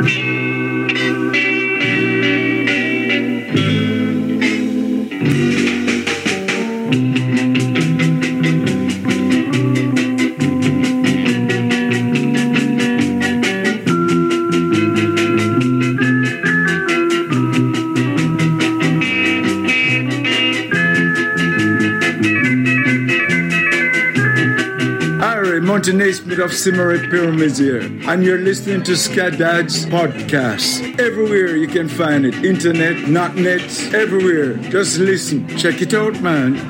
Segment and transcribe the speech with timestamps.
[0.00, 0.39] Mountain
[26.40, 30.98] of Symarip Pyramids here, and you're listening to Ska Dad's podcast.
[30.98, 33.62] Everywhere you can find it internet, not net,
[33.92, 34.54] everywhere.
[34.70, 35.46] Just listen.
[35.58, 36.69] Check it out, man.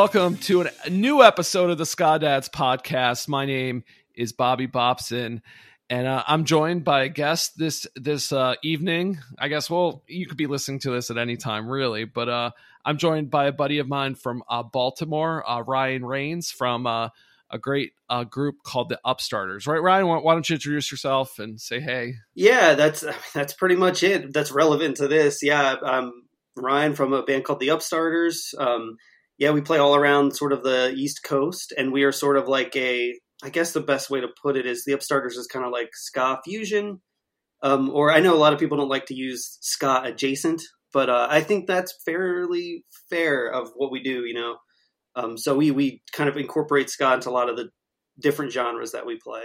[0.00, 3.28] Welcome to a new episode of the Ska Dads podcast.
[3.28, 3.84] My name
[4.14, 5.42] is Bobby Bobson,
[5.90, 9.18] and uh, I'm joined by a guest this this uh, evening.
[9.38, 12.52] I guess well, you could be listening to this at any time, really, but uh,
[12.82, 17.10] I'm joined by a buddy of mine from uh, Baltimore, uh, Ryan Rains from uh,
[17.50, 17.92] a great
[18.30, 19.66] group called the Upstarters.
[19.66, 20.06] Right, Ryan?
[20.06, 22.14] Why, why don't you introduce yourself and say hey?
[22.34, 23.04] Yeah, that's
[23.34, 24.32] that's pretty much it.
[24.32, 25.42] That's relevant to this.
[25.42, 26.22] Yeah, um,
[26.56, 28.58] Ryan from a band called the Upstarters.
[28.58, 28.96] Um,
[29.40, 32.46] yeah, we play all around sort of the East Coast, and we are sort of
[32.46, 33.18] like a.
[33.42, 35.88] I guess the best way to put it is the Upstarters is kind of like
[35.94, 37.00] ska fusion,
[37.62, 40.60] um, or I know a lot of people don't like to use ska adjacent,
[40.92, 44.26] but uh, I think that's fairly fair of what we do.
[44.26, 44.56] You know,
[45.16, 47.70] um, so we we kind of incorporate ska into a lot of the
[48.20, 49.44] different genres that we play.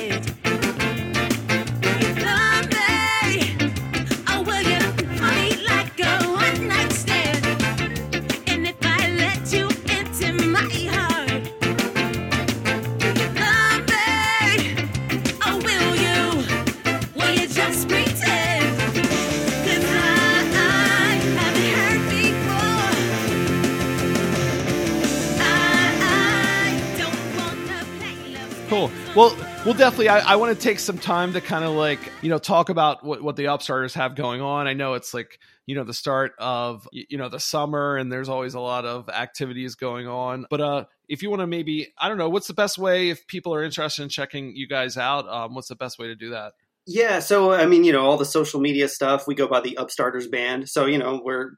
[29.63, 30.09] Well, definitely.
[30.09, 33.03] I, I want to take some time to kind of like, you know, talk about
[33.03, 34.65] what, what the Upstarters have going on.
[34.65, 38.27] I know it's like, you know, the start of, you know, the summer and there's
[38.27, 40.47] always a lot of activities going on.
[40.49, 43.27] But uh, if you want to maybe, I don't know, what's the best way if
[43.27, 45.29] people are interested in checking you guys out?
[45.29, 46.53] Um, what's the best way to do that?
[46.87, 47.19] Yeah.
[47.19, 50.29] So, I mean, you know, all the social media stuff, we go by the Upstarters
[50.29, 50.69] band.
[50.69, 51.51] So, you know, we're,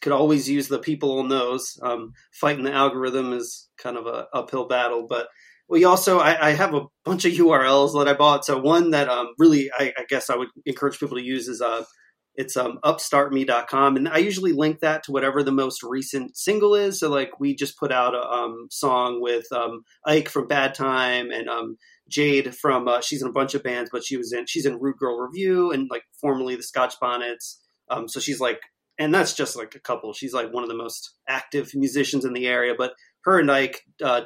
[0.00, 1.78] could always use the people on those.
[1.82, 5.28] Um, fighting the algorithm is kind of a uphill battle, but
[5.68, 8.44] we also I, I, have a bunch of urls that i bought.
[8.44, 11.60] So one that um, really I, I, guess i would encourage people to use is
[11.60, 11.84] uh,
[12.34, 17.00] it's um, upstartme.com and i usually link that to whatever the most recent single is.
[17.00, 21.30] So like we just put out a um, song with um, ike from bad time
[21.30, 21.76] and um,
[22.08, 24.78] jade from uh, she's in a bunch of bands but she was in she's in
[24.80, 27.60] rude girl review and like formerly the scotch bonnets.
[27.90, 28.60] Um, so she's like
[28.98, 30.12] and that's just like a couple.
[30.12, 32.74] She's like one of the most active musicians in the area.
[32.76, 32.92] But
[33.24, 34.22] her and ike uh,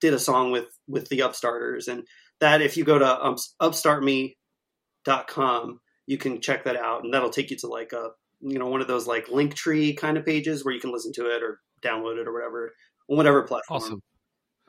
[0.00, 2.04] did a song with with the Upstarters, and
[2.40, 7.50] that if you go to um, upstartme.com, you can check that out, and that'll take
[7.50, 8.10] you to like a
[8.40, 11.26] you know one of those like Linktree kind of pages where you can listen to
[11.26, 12.72] it or download it or whatever
[13.08, 13.82] on whatever platform.
[13.82, 14.02] Awesome.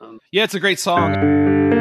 [0.00, 1.79] Um, yeah, it's a great song.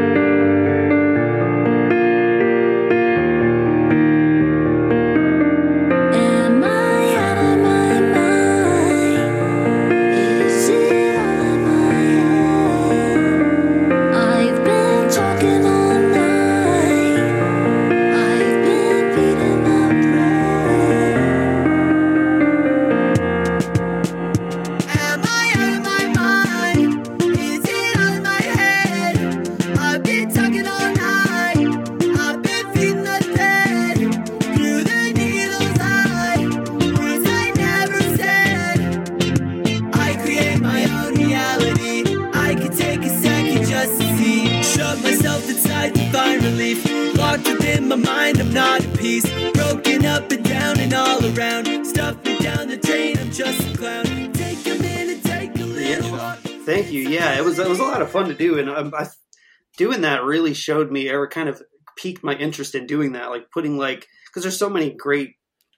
[60.49, 61.61] Really showed me or kind of
[61.97, 63.29] piqued my interest in doing that.
[63.29, 65.31] Like putting like because there's so many great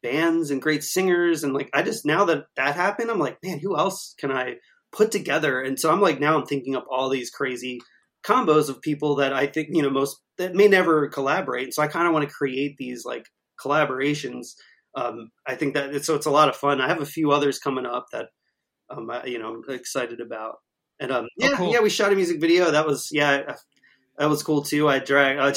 [0.04, 3.60] bands and great singers, and like I just now that that happened, I'm like, man,
[3.60, 4.56] who else can I
[4.92, 5.62] put together?
[5.62, 7.80] And so I'm like, now I'm thinking up all these crazy
[8.26, 11.66] combos of people that I think you know most that may never collaborate.
[11.66, 13.26] And so I kind of want to create these like
[13.64, 14.48] collaborations.
[14.96, 16.82] Um, I think that it's, so it's a lot of fun.
[16.82, 18.28] I have a few others coming up that
[18.90, 20.56] um, I, you know I'm excited about.
[21.00, 21.72] And um, yeah, Oh, cool.
[21.74, 22.72] yeah, we shot a music video.
[22.72, 23.56] That was yeah,
[24.22, 24.88] that was cool too.
[24.88, 25.40] I drag.
[25.40, 25.52] I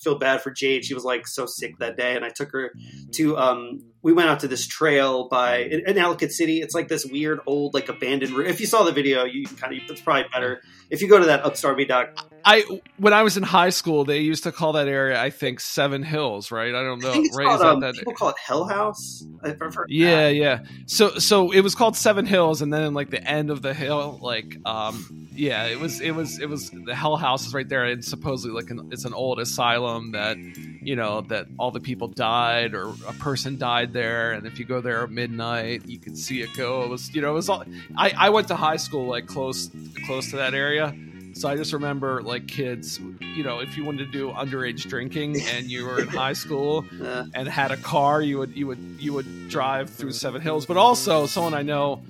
[0.00, 0.84] feel bad for Jade.
[0.84, 2.72] She was like so sick that day, and I took her
[3.14, 3.36] to.
[3.36, 6.60] Um, we went out to this trail by in, in Ellicott City.
[6.60, 8.38] It's like this weird old like abandoned.
[8.46, 9.80] If you saw the video, you can kind of.
[9.90, 10.60] It's probably better
[10.90, 12.10] if you go to that Upstarby doc.
[12.44, 12.64] I
[12.98, 16.02] when I was in high school, they used to call that area, I think, Seven
[16.02, 16.74] Hills, right?
[16.74, 17.08] I don't know.
[17.08, 17.46] I think it's right?
[17.46, 19.24] called, um, that- people call it Hell House.
[19.42, 20.34] I've heard yeah, that.
[20.34, 20.58] yeah.
[20.84, 24.18] So so it was called Seven Hills, and then like the end of the hill,
[24.20, 27.84] like um, yeah, it was it was it was the Hell House is right there,
[27.84, 32.08] and supposedly like an, it's an old asylum that you know that all the people
[32.08, 36.14] died or a person died there, and if you go there at midnight, you can
[36.14, 36.82] see it go.
[36.82, 37.64] It was you know it was all.
[37.96, 39.70] I I went to high school like close
[40.06, 40.94] close to that area.
[41.36, 43.00] So I just remember like kids,
[43.34, 46.84] you know, if you wanted to do underage drinking and you were in high school,
[47.02, 50.64] Uh, and had a car, you would you would you would drive through Seven Hills.
[50.66, 52.02] But also, someone I know,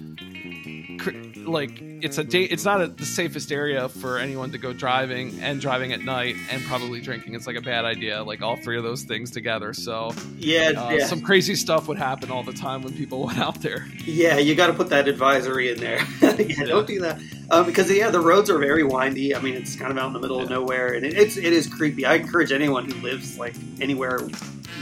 [1.46, 2.52] like it's a date.
[2.52, 6.36] It's not a, the safest area for anyone to go driving and driving at night
[6.50, 7.34] and probably drinking.
[7.34, 8.22] It's like a bad idea.
[8.22, 9.72] Like all three of those things together.
[9.72, 11.06] So yeah, uh, yeah.
[11.06, 13.86] some crazy stuff would happen all the time when people went out there.
[14.04, 16.00] Yeah, you got to put that advisory in there.
[16.20, 17.20] yeah, don't do that
[17.50, 19.34] um, because yeah, the roads are very windy.
[19.34, 21.52] I mean, it's kind of out in the middle of nowhere, and it, it's it
[21.52, 22.06] is creepy.
[22.06, 24.20] I encourage anyone who lives like anywhere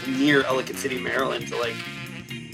[0.07, 1.75] near Ellicott City, Maryland, to like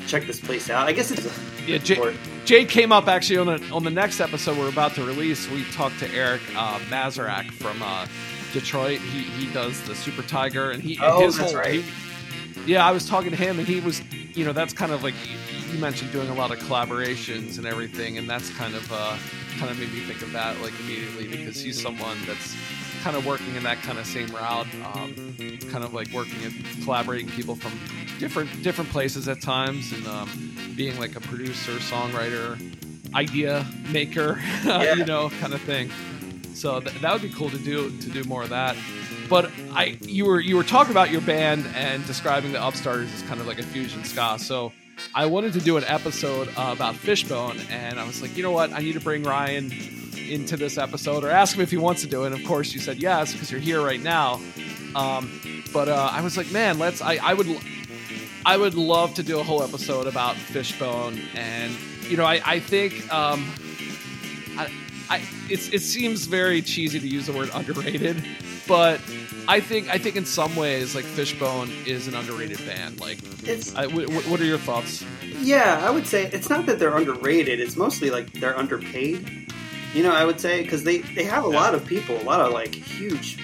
[0.08, 0.88] check this place out.
[0.88, 1.26] I guess it's
[1.66, 2.14] Yeah, J- or-
[2.44, 5.48] Jade came up actually on the on the next episode we're about to release.
[5.50, 8.06] We talked to Eric uh, Mazarak from uh,
[8.52, 9.00] Detroit.
[9.00, 11.82] He he does the Super Tiger, and he Oh, his that's whole right.
[11.82, 14.02] he- yeah, I was talking to him, and he was
[14.34, 17.66] you know that's kind of like you, you mentioned doing a lot of collaborations and
[17.66, 19.16] everything, and that's kind of uh,
[19.58, 22.56] kind of made me think of that like immediately because he's someone that's
[23.02, 25.14] kind of working in that kind of same route, um,
[25.70, 26.54] kind of like working and
[26.84, 27.72] collaborating people from
[28.18, 30.28] different different places at times, and um,
[30.76, 32.58] being like a producer, songwriter,
[33.14, 34.94] idea maker, Yeah.
[34.94, 35.90] you know, kind of thing.
[36.54, 38.76] So th- that would be cool to do to do more of that.
[39.28, 43.22] But I, you were you were talking about your band and describing the Upstarters as
[43.22, 44.38] kind of like a fusion ska.
[44.38, 44.72] So
[45.14, 48.50] I wanted to do an episode uh, about Fishbone, and I was like, you know
[48.50, 49.70] what, I need to bring Ryan
[50.28, 52.32] into this episode or ask him if he wants to do it.
[52.32, 54.40] And of course, you said yes because you're here right now.
[54.94, 55.40] Um,
[55.72, 57.00] but uh, I was like, man, let's.
[57.02, 57.46] I, I would,
[58.46, 61.72] I would love to do a whole episode about Fishbone, and
[62.08, 63.46] you know, I, I think, um,
[64.56, 64.70] I,
[65.10, 68.24] I, it's, it seems very cheesy to use the word underrated,
[68.66, 69.00] but
[69.46, 72.98] I think, I think in some ways, like Fishbone is an underrated band.
[72.98, 75.04] Like, it's I, w- w- what are your thoughts?
[75.40, 75.84] yeah.
[75.86, 77.60] I would say it's not that they're underrated.
[77.60, 79.47] It's mostly like they're underpaid.
[79.94, 81.56] You know, I would say because they they have a Yeah.
[81.60, 83.38] lot of people, a lot of like huge,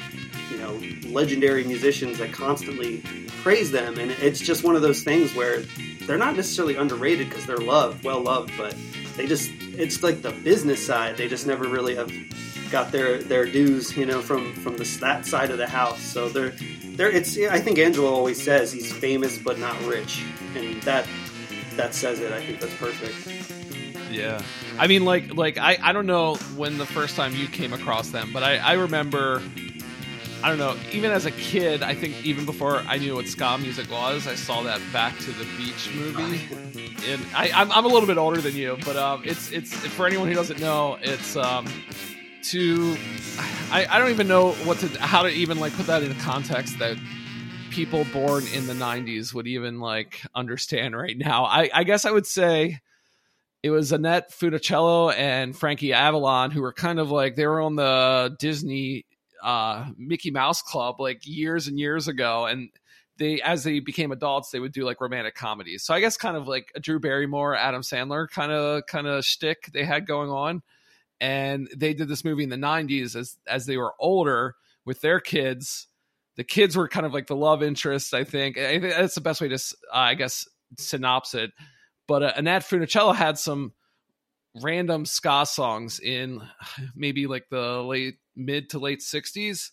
[0.50, 3.02] you know, legendary musicians that constantly
[3.42, 5.62] praise them, and it's just one of those things where
[6.06, 8.74] they're not necessarily underrated because they're loved, well loved, but
[9.16, 11.16] they just it's like the business side.
[11.16, 12.12] They just never really have
[12.70, 16.00] got their their dues, you know, from from the, that side of the house.
[16.02, 16.52] So they're
[16.96, 20.22] they're it's I think Angelo always says he's famous but not rich,
[20.54, 21.06] and that
[21.76, 22.32] that says it.
[22.32, 23.16] I think that's perfect.
[24.12, 24.40] Yeah.
[24.78, 28.10] I mean, like, like I, I don't know when the first time you came across
[28.10, 29.40] them, but I, I remember,
[30.42, 33.56] I don't know, even as a kid, I think even before I knew what ska
[33.58, 36.40] music was, I saw that Back to the Beach movie.
[37.08, 40.06] And I, I'm, I'm a little bit older than you, but um, it's, it's for
[40.06, 41.66] anyone who doesn't know, it's um,
[42.44, 42.96] to,
[43.70, 46.78] I, I don't even know what to, how to even like put that into context
[46.80, 46.96] that
[47.70, 51.44] people born in the 90s would even like understand right now.
[51.44, 52.80] I, I guess I would say
[53.64, 57.76] it was Annette Funicello and Frankie Avalon who were kind of like they were on
[57.76, 59.06] the Disney
[59.42, 62.68] uh, Mickey Mouse Club like years and years ago, and
[63.16, 65.82] they as they became adults they would do like romantic comedies.
[65.82, 69.24] So I guess kind of like a Drew Barrymore, Adam Sandler kind of kind of
[69.24, 70.60] shtick they had going on,
[71.18, 75.20] and they did this movie in the '90s as as they were older with their
[75.20, 75.86] kids.
[76.36, 78.12] The kids were kind of like the love interests.
[78.12, 78.58] I think.
[78.58, 79.58] I think that's the best way to, uh,
[79.96, 81.50] I guess, synopsis it
[82.06, 83.72] but uh, Annette Funicello had some
[84.62, 86.40] random ska songs in
[86.94, 89.70] maybe like the late mid to late 60s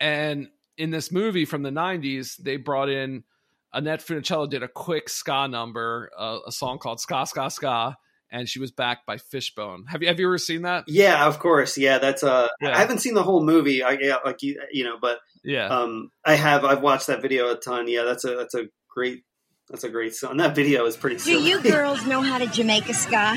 [0.00, 3.24] and in this movie from the 90s, they brought in
[3.72, 7.96] Annette Funicello did a quick ska number, uh, a song called Ska Ska Ska,
[8.30, 9.84] and she was backed by Fishbone.
[9.88, 10.84] Have you have you ever seen that?
[10.86, 11.76] Yeah, of course.
[11.76, 12.74] Yeah, that's uh Yeah.
[12.74, 13.82] I haven't seen the whole movie.
[13.82, 15.66] I yeah, like you you know, but Yeah.
[15.66, 17.88] um I have I've watched that video a ton.
[17.88, 19.24] Yeah, that's a that's a great
[19.70, 20.38] that's a great song.
[20.38, 23.36] That video is pretty Do you girls know how to Jamaica ska?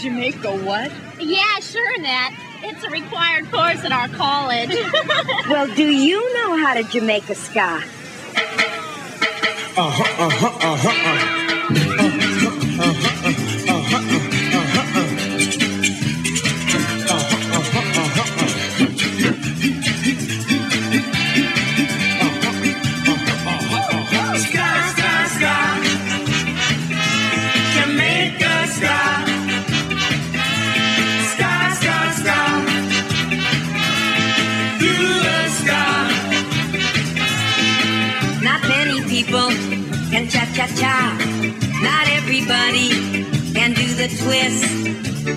[0.00, 0.92] Jamaica what?
[1.20, 2.30] Yeah, sure, Nat.
[2.62, 4.74] It's a required course at our college.
[5.48, 7.82] Well, do you know how to Jamaica ska?
[9.74, 11.43] Ska,
[40.66, 41.80] can cha cha cha.
[41.82, 42.88] Not everybody
[43.52, 44.84] can do the twist.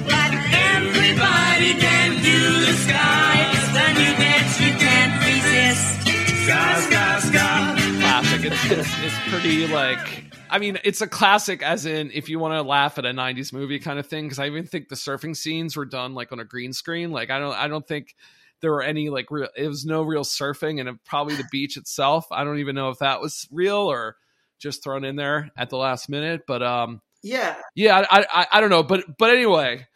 [0.06, 3.50] But Everybody can do the sky.
[3.54, 6.02] it's the new dance you can't resist.
[6.44, 8.00] Ska, ska, ska.
[8.00, 8.46] classic.
[8.46, 12.54] It's, it's it's pretty like I mean, it's a classic as in if you want
[12.54, 14.26] to laugh at a '90s movie kind of thing.
[14.26, 17.12] Because I even think the surfing scenes were done like on a green screen.
[17.12, 18.16] Like I don't I don't think
[18.62, 19.50] there were any like real.
[19.56, 22.28] It was no real surfing, and it, probably the beach itself.
[22.32, 24.16] I don't even know if that was real or
[24.60, 26.42] just thrown in there at the last minute.
[26.48, 27.56] But um, yeah.
[27.76, 29.88] yeah, I, I I don't know, but but anyway,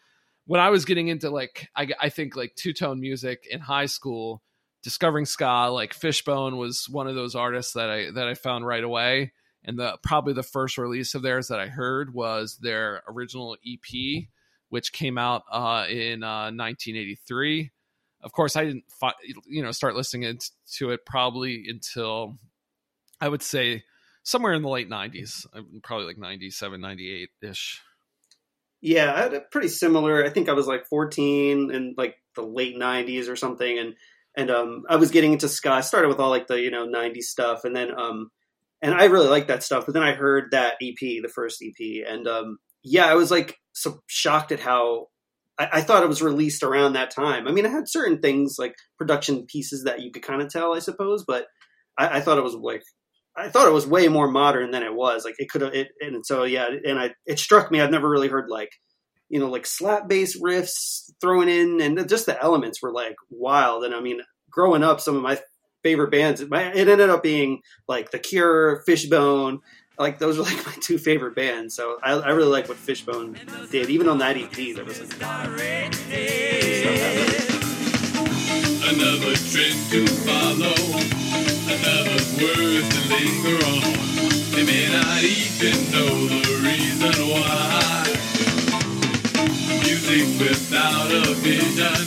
[0.46, 3.86] when I was getting into like I I think like two tone music in high
[3.86, 4.42] school,
[4.82, 8.84] discovering ska, like Fishbone was one of those artists that I that I found right
[8.84, 9.32] away,
[9.64, 14.24] and the probably the first release of theirs that I heard was their original EP,
[14.68, 17.70] which came out uh, in uh, 1983.
[18.22, 18.84] Of course, I didn't
[19.46, 20.38] you know start listening
[20.76, 22.38] to it probably until
[23.20, 23.84] I would say
[24.22, 27.80] somewhere in the late 90s, uh, probably like 97, 98 ish.
[28.80, 30.24] Yeah, I had a pretty similar.
[30.24, 33.94] I think I was like 14 in like the late 90s or something, and
[34.36, 35.70] and um, I was getting into ska.
[35.70, 38.30] I started with all like the you know 90s stuff, and then um,
[38.80, 39.86] and I really liked that stuff.
[39.86, 43.58] But then I heard that EP, the first EP, and um, yeah, I was like
[43.72, 45.08] so shocked at how
[45.58, 47.46] I, thought it was released around that time.
[47.46, 50.74] I mean, I had certain things like production pieces that you could kind of tell,
[50.74, 51.46] I suppose, but
[51.98, 52.82] I, I thought it was like
[53.36, 55.24] I thought it was way more modern than it was.
[55.24, 57.80] Like it could have, it, and so yeah, and I it struck me.
[57.80, 58.70] I've never really heard like
[59.28, 63.84] you know like slap bass riffs thrown in, and just the elements were like wild.
[63.84, 64.20] And I mean,
[64.50, 65.40] growing up, some of my
[65.82, 69.60] favorite bands, it ended up being like The Cure, Fishbone.
[69.98, 71.74] Like those are like my two favorite bands.
[71.74, 73.38] So I, I really like what Fishbone
[73.70, 73.90] did.
[73.90, 75.22] Even on that EP, there was like,
[78.84, 81.11] Another trend to follow,
[82.42, 83.82] word to linger on.
[84.50, 88.04] They may not even know the reason why.
[89.84, 91.98] Music without a vision,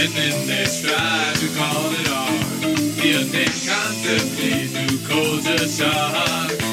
[0.00, 2.60] and then they strive to call it art.
[3.00, 6.71] The unnamed concept leads to culture shock.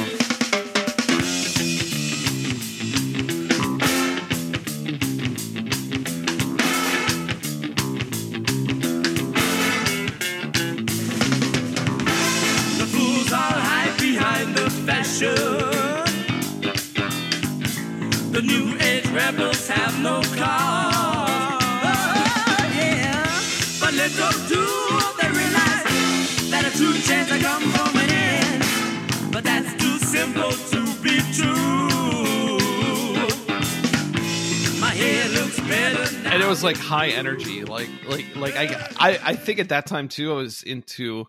[36.49, 40.31] Was like high energy like like like I, I i think at that time too
[40.31, 41.25] i was into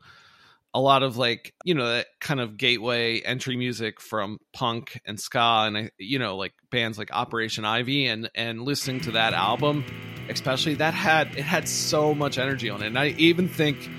[0.72, 5.20] a lot of like you know that kind of gateway entry music from punk and
[5.20, 9.34] ska and i you know like bands like operation ivy and and listening to that
[9.34, 9.84] album
[10.30, 12.86] especially that had it had so much energy on it.
[12.86, 13.90] And i even think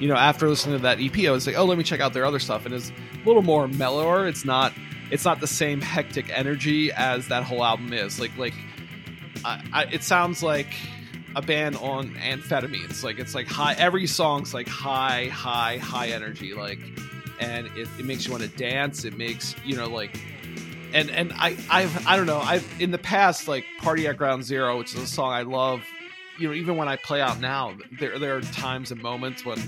[0.00, 2.14] you know after listening to that ep i was like oh let me check out
[2.14, 2.64] their other stuff.
[2.64, 4.26] And it's a little more mellower.
[4.26, 4.72] It's not
[5.10, 8.18] it's not the same hectic energy as that whole album is.
[8.18, 8.54] Like like
[9.44, 10.74] I, it sounds like
[11.36, 13.02] a band on amphetamines.
[13.02, 13.74] Like it's like high.
[13.74, 16.54] Every song's like high, high, high energy.
[16.54, 16.78] Like,
[17.38, 19.04] and it, it makes you want to dance.
[19.04, 20.18] It makes you know like,
[20.92, 22.40] and and I I've I don't know.
[22.40, 25.82] I've in the past like Party at Ground Zero, which is a song I love.
[26.38, 29.58] You know, even when I play out now, there there are times and moments when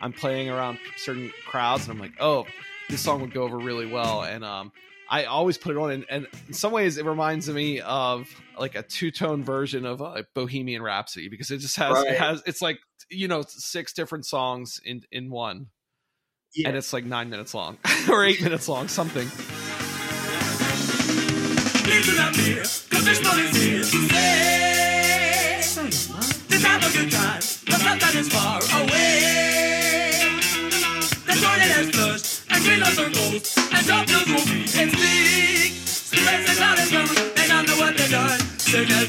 [0.00, 2.46] I'm playing around certain crowds and I'm like, oh,
[2.88, 4.22] this song would go over really well.
[4.22, 4.72] And um,
[5.10, 8.74] I always put it on, and, and in some ways, it reminds me of like
[8.74, 12.08] a two tone version of uh, Bohemian Rhapsody because it just has Right.
[12.12, 12.78] it has it's like
[13.10, 15.68] you know six different songs in in one,
[16.54, 16.68] Yeah.
[16.68, 17.78] and it's like nine minutes long
[18.10, 19.28] or eight minutes long, something.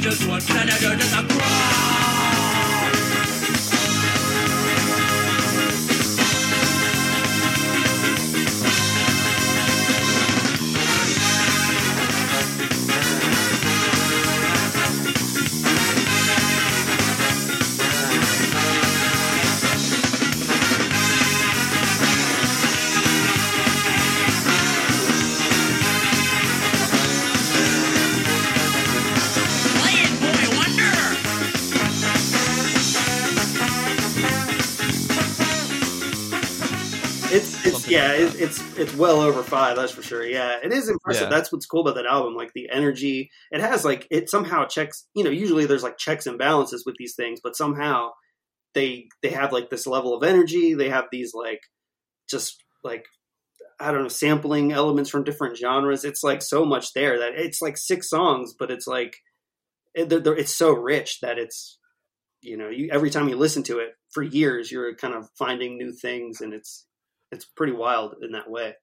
[0.01, 1.68] Just one, and I just a cry.
[38.79, 39.75] It's well over five.
[39.75, 40.25] That's for sure.
[40.25, 41.24] Yeah, it is impressive.
[41.24, 41.29] Yeah.
[41.29, 42.36] That's what's cool about that album.
[42.36, 45.05] Like the energy, it has like it somehow checks.
[45.15, 48.12] You know, usually there's like checks and balances with these things, but somehow
[48.74, 50.74] they they have like this level of energy.
[50.74, 51.62] They have these like
[52.29, 53.05] just like
[53.79, 56.03] I don't know sampling elements from different genres.
[56.03, 59.15] It's like so much there that it's like six songs, but it's like
[59.95, 61.77] it, they're, they're- it's so rich that it's
[62.41, 65.77] you know you every time you listen to it for years you're kind of finding
[65.77, 66.86] new things and it's
[67.31, 68.75] it's pretty wild in that way.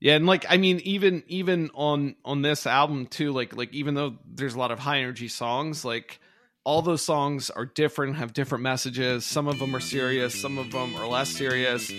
[0.00, 3.94] Yeah, and like I mean, even even on on this album too, like like even
[3.94, 6.20] though there's a lot of high energy songs, like
[6.64, 9.24] all those songs are different, have different messages.
[9.24, 11.90] Some of them are serious, some of them are less serious.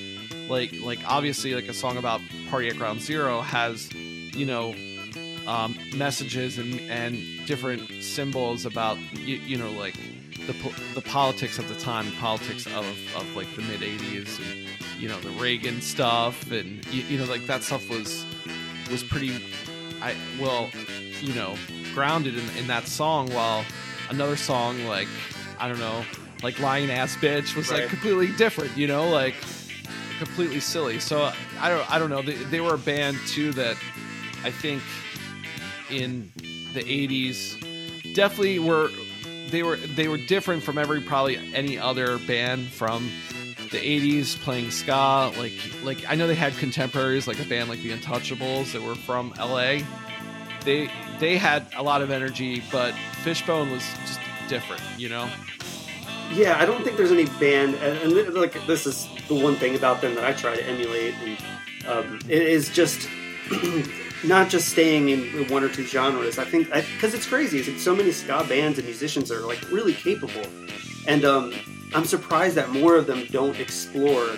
[0.48, 4.76] Like like obviously, like a song about Party at Ground Zero has, you know,
[5.48, 7.18] um, messages and and
[7.48, 9.96] different symbols about you, you know like
[10.46, 10.54] the
[10.94, 15.20] the politics of the time, politics of of like the mid '80s, and you know
[15.20, 18.26] the Reagan stuff, and you, you know like that stuff was
[18.92, 19.44] was pretty,
[20.02, 20.70] I well,
[21.22, 21.56] you know,
[21.94, 23.32] grounded in, in that song.
[23.34, 23.66] While
[24.10, 25.08] another song like
[25.60, 26.04] I don't know,
[26.44, 28.76] like lying ass bitch was like completely different.
[28.78, 29.36] You know, like
[30.18, 31.00] completely silly.
[31.00, 32.22] So I don't I don't know.
[32.22, 33.78] They, they were a band too that
[34.44, 34.82] I think
[35.90, 36.32] in
[36.74, 38.90] the 80s definitely were
[39.50, 43.10] they were they were different from every probably any other band from
[43.70, 45.54] the 80s playing ska like
[45.84, 49.34] like I know they had contemporaries like a band like the Untouchables that were from
[49.38, 49.80] LA
[50.64, 55.30] they they had a lot of energy but Fishbone was just different you know?
[56.34, 59.76] Yeah, I don't think there's any band, and, and like this is the one thing
[59.76, 61.38] about them that I try to emulate, and
[61.88, 63.08] um, it is just
[64.26, 66.38] not just staying in one or two genres.
[66.38, 69.60] I think because it's crazy, it's like so many ska bands and musicians are like
[69.72, 70.44] really capable,
[71.08, 71.54] and um,
[71.94, 74.30] I'm surprised that more of them don't explore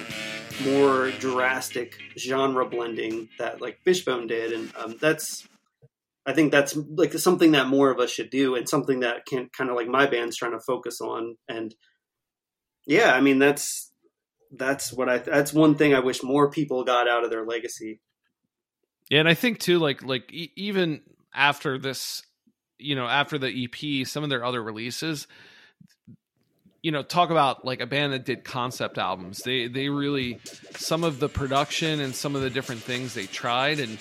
[0.63, 5.47] more drastic genre blending that like Fishbone did, and um, that's
[6.25, 9.49] I think that's like something that more of us should do, and something that can
[9.49, 11.37] kind of like my band's trying to focus on.
[11.47, 11.73] And
[12.85, 13.91] yeah, I mean that's
[14.51, 17.99] that's what I that's one thing I wish more people got out of their legacy.
[19.09, 21.01] Yeah, and I think too, like like e- even
[21.33, 22.21] after this,
[22.77, 25.27] you know, after the EP, some of their other releases,
[26.81, 29.39] you know, talk about like a band that did concept albums.
[29.39, 30.39] They they really
[30.71, 33.99] some of the production and some of the different things they tried, and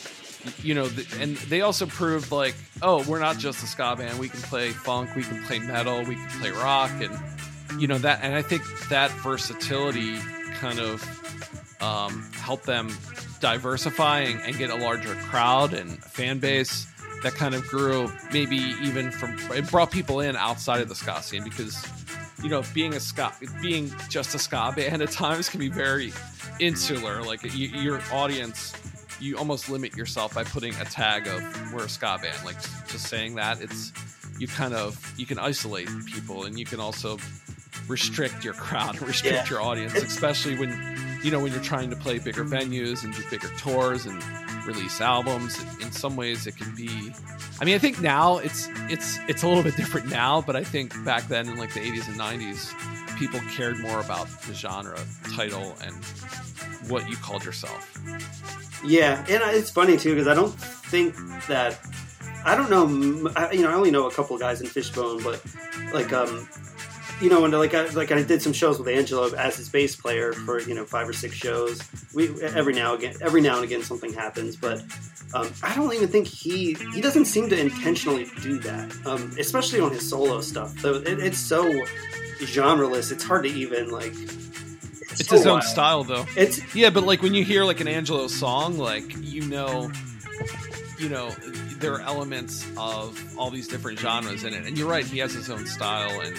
[0.62, 0.88] you know,
[1.18, 4.18] and they also proved like, oh, we're not just a ska band.
[4.18, 7.98] We can play funk, we can play metal, we can play rock, and you know
[7.98, 8.20] that.
[8.22, 10.16] And I think that versatility
[10.54, 11.02] kind of
[11.80, 12.90] um, helped them
[13.40, 16.86] diversify and, and get a larger crowd and fan base
[17.22, 21.20] that kind of grew maybe even from it brought people in outside of the ska
[21.22, 21.84] scene because
[22.42, 26.12] you know being a ska being just a ska band at times can be very
[26.60, 28.72] insular like you, your audience
[29.20, 33.06] you almost limit yourself by putting a tag of we're a ska band like just
[33.08, 33.92] saying that it's
[34.38, 37.18] you kind of you can isolate people and you can also
[37.86, 39.48] restrict your crowd and restrict Yeah.
[39.50, 40.70] your audience especially when
[41.22, 44.22] you know when you're trying to play bigger venues and do bigger tours and
[44.66, 47.12] release albums in some ways it can be
[47.60, 50.62] i mean i think now it's it's it's a little bit different now but i
[50.64, 54.98] think back then in like the 80s and 90s people cared more about the genre
[55.34, 55.94] title and
[56.90, 57.98] what you called yourself
[58.84, 61.14] Yeah, and it's funny too because I don't think
[61.48, 61.78] that
[62.44, 62.86] I don't know.
[63.50, 65.42] you know, I only know a couple of guys in Fishbone, but
[65.92, 66.48] like um,
[67.20, 69.96] you know, and like I like I did some shows with Angelo as his bass
[69.96, 71.82] player for you know five or six shows.
[72.14, 74.82] We every now again, every now and again, something happens, but
[75.34, 79.80] um, I don't even think he he doesn't seem to intentionally do that, um, especially
[79.80, 80.74] on his solo stuff.
[80.76, 81.64] Though it, it's so
[82.40, 84.12] genreless, it's hard to even like.
[85.10, 86.26] It's so his own style, though.
[86.36, 89.90] It's Yeah, but like when you hear like an Angelo song, like you know,
[90.98, 91.30] you know,
[91.78, 94.66] there are elements of all these different genres in it.
[94.66, 96.36] And you're right, he has his own style, and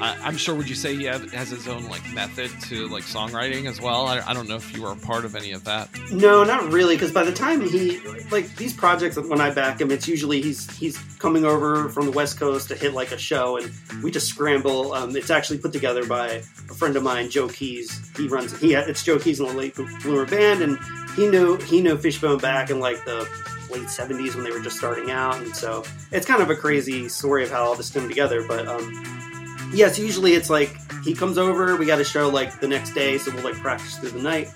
[0.00, 0.54] I, I'm sure.
[0.54, 4.06] Would you say he have, has his own like method to like songwriting as well?
[4.06, 5.88] I, I don't know if you were a part of any of that.
[6.10, 6.96] No, not really.
[6.96, 10.70] Because by the time he like these projects, when I back him, it's usually he's
[10.76, 14.28] he's coming over from the West Coast to hit like a show, and we just
[14.28, 14.92] scramble.
[14.92, 18.10] Um, it's actually put together by a friend of mine, Joe Keys.
[18.16, 20.78] He runs he it's Joe Keys and the Late Bloomer Band, and
[21.16, 23.28] he knew he knew Fishbone back in like the
[23.70, 27.08] late '70s when they were just starting out, and so it's kind of a crazy
[27.08, 28.46] story of how all this came together.
[28.46, 29.27] But um,
[29.72, 33.18] yes, usually it's like he comes over, we got a show like the next day,
[33.18, 34.50] so we'll like practice through the night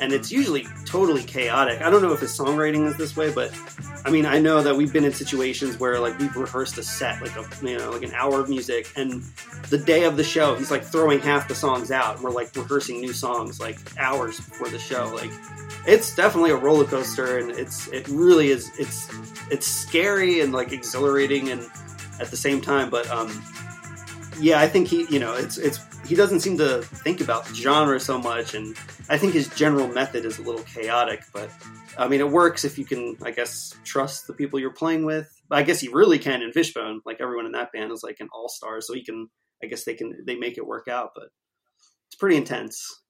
[0.00, 1.80] and it's usually totally chaotic.
[1.80, 3.50] I don't know if his songwriting is this way, but
[4.04, 7.22] I mean, I know that we've been in situations where like we've rehearsed a set,
[7.22, 9.22] like a you know, like an hour of music, and
[9.70, 12.54] the day of the show, he's like throwing half the songs out, and we're like
[12.54, 15.10] rehearsing new songs like hours before the show.
[15.14, 15.30] Like,
[15.86, 18.70] it's definitely a roller coaster, and it's it really is.
[18.78, 19.08] It's
[19.50, 21.66] it's scary and like exhilarating, and
[22.20, 23.28] at the same time, but um,
[24.40, 27.98] yeah, I think he, you know, it's it's he doesn't seem to think about genre
[27.98, 28.76] so much, and
[29.08, 31.22] I think his general method is a little chaotic.
[31.32, 31.50] But
[31.98, 35.28] I mean, it works if you can, I guess, trust the people you're playing with.
[35.50, 37.00] I guess he really can in Fishbone.
[37.04, 39.28] Like everyone in that band is like an all star, so he can.
[39.62, 41.28] I guess they can they make it work out, but
[42.08, 43.00] it's pretty intense.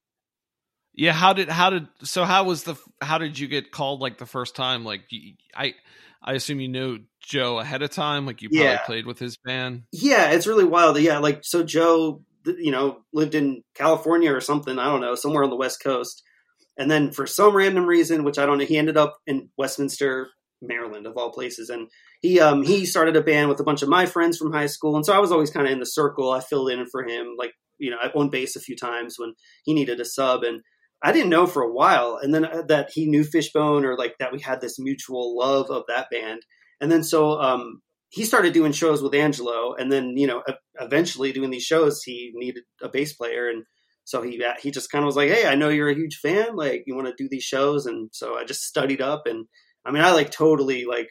[0.95, 4.19] Yeah, how did how did so how was the how did you get called like
[4.19, 4.85] the first time?
[4.85, 5.03] Like
[5.55, 5.75] I
[6.23, 8.25] I assume you knew Joe ahead of time.
[8.27, 8.83] Like you probably Yeah.
[8.87, 9.83] played with his band.
[9.93, 10.99] Yeah, it's really wild.
[10.99, 14.79] Yeah, like so Joe, you know, lived in California or something.
[14.79, 16.23] I don't know, somewhere on the West Coast,
[16.79, 20.29] and then for some random reason, which I don't know, he ended up in Westminster,
[20.63, 21.89] Maryland, of all places, and
[22.23, 24.95] he um he started a band with a bunch of my friends from high school,
[24.97, 26.31] and so I was always kind of in the circle.
[26.31, 29.35] I filled in for him, like you know, I on bass a few times when
[29.65, 30.63] he needed a sub, and
[31.03, 34.15] I didn't know for a while, and then uh, that he knew Fishbone or like
[34.19, 36.43] that we had this mutual love of that band,
[36.81, 40.43] and then so um he started doing shows with Angelo, and then you know
[40.81, 43.65] eventually doing these shows, he needed a bass player, and
[44.05, 46.57] so he he just kind of was like, "Hey, I know you're a huge fan.
[46.57, 49.47] Like, you want to do these shows?" And so I just studied up, and
[49.85, 51.09] I mean, I like totally like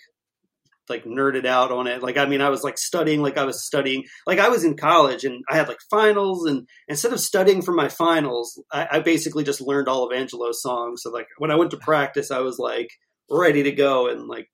[0.89, 2.03] like nerded out on it.
[2.03, 4.77] Like, I mean, I was like studying, like I was studying, like I was in
[4.77, 8.99] college, and I had like finals, and instead of studying for my finals, I, I
[8.99, 11.01] basically just learned all of Angelo's songs.
[11.03, 12.89] So like when I went to practice, I was like
[13.29, 14.47] ready to go, and like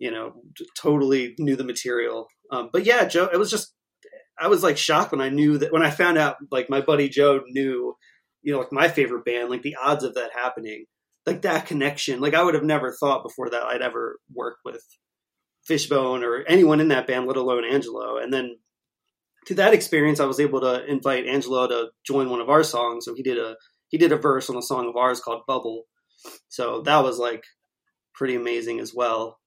[0.00, 0.32] you know,
[0.76, 2.26] totally knew the material.
[2.50, 3.74] Um, but yeah, Joe, it was just,
[4.38, 7.10] I was like shocked when I knew that, when I found out like my buddy
[7.10, 7.94] Joe knew,
[8.42, 10.86] you know, like my favorite band, like the odds of that happening,
[11.26, 14.82] like that connection, like I would have never thought before that I'd ever work with
[15.66, 18.16] Fishbone or anyone in that band, let alone Angelo.
[18.16, 18.56] And then
[19.46, 23.04] through that experience, I was able to invite Angelo to join one of our songs.
[23.04, 23.56] So he did a,
[23.88, 25.84] he did a verse on a song of ours called Bubble.
[26.48, 27.44] So that was like
[28.14, 29.39] pretty amazing as well.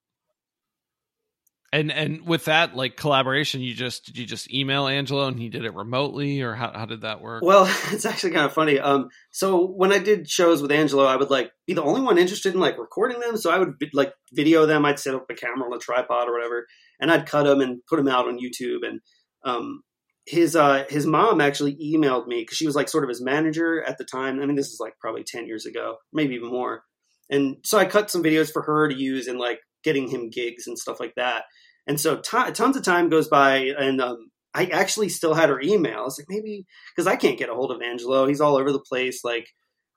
[1.73, 5.49] And and with that like collaboration, you just did you just email Angelo and he
[5.49, 7.41] did it remotely, or how how did that work?
[7.43, 8.77] Well, it's actually kind of funny.
[8.79, 12.19] Um, so when I did shows with Angelo, I would like be the only one
[12.19, 13.37] interested in like recording them.
[13.37, 14.85] So I would like video them.
[14.85, 16.67] I'd set up a camera on a tripod or whatever,
[16.99, 18.87] and I'd cut them and put them out on YouTube.
[18.87, 18.99] And
[19.43, 19.81] um,
[20.27, 23.81] his uh, his mom actually emailed me because she was like sort of his manager
[23.81, 24.39] at the time.
[24.39, 26.83] I mean, this is like probably ten years ago, maybe even more.
[27.31, 30.67] And so I cut some videos for her to use in like getting him gigs
[30.67, 31.45] and stuff like that.
[31.87, 35.59] And so t- tons of time goes by, and um, I actually still had her
[35.61, 35.99] email.
[35.99, 36.65] I was like, maybe
[36.95, 38.27] because I can't get a hold of Angelo.
[38.27, 39.23] He's all over the place.
[39.23, 39.47] Like,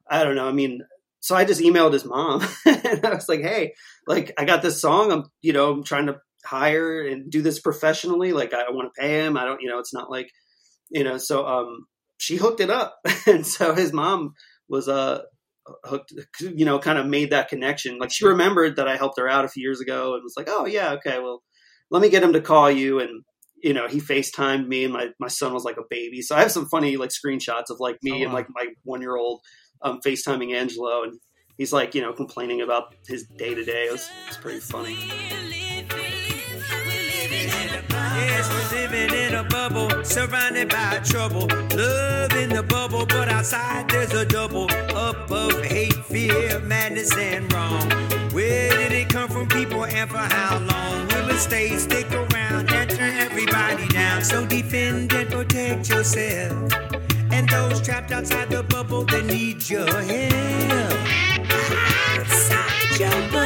[0.09, 0.49] I don't know.
[0.49, 0.81] I mean,
[1.21, 3.75] so I just emailed his mom, and I was like, hey,
[4.07, 5.13] like I got this song.
[5.13, 8.33] I'm, you know, I'm trying to hire and do this professionally.
[8.33, 9.37] Like, I want to pay him.
[9.37, 10.31] I don't, you know, it's not like,
[10.91, 11.19] you know.
[11.19, 11.87] So, um,
[12.19, 12.97] she hooked it up,
[13.27, 14.35] and so his mom
[14.69, 15.23] was uh
[15.85, 17.99] hooked, you know, kind of made that connection.
[17.99, 20.49] Like, she remembered that I helped her out a few years ago, and was like,
[20.49, 21.43] oh yeah, okay, well
[21.91, 23.23] let me get him to call you and
[23.63, 26.23] you know he facetimed me and my, my son was like a baby.
[26.23, 29.01] So i have some funny like screenshots of like me Oh, and like my one
[29.01, 29.41] year old
[29.83, 31.19] um, facetiming angelo and
[31.59, 34.97] he's like you know complaining about his day to day it was it's pretty funny
[37.37, 41.47] Yes, we're living in a bubble, surrounded by trouble.
[41.77, 47.53] Love in the bubble, but outside there's a double up of hate, fear, madness, and
[47.53, 47.91] wrong.
[48.33, 51.07] Where did it come from, people, and for how long?
[51.09, 54.23] Will it stay, stick around, and turn everybody down?
[54.23, 56.73] So defend and protect yourself.
[57.31, 60.95] And those trapped outside the bubble, they need your help.
[62.19, 63.46] Outside your bubble.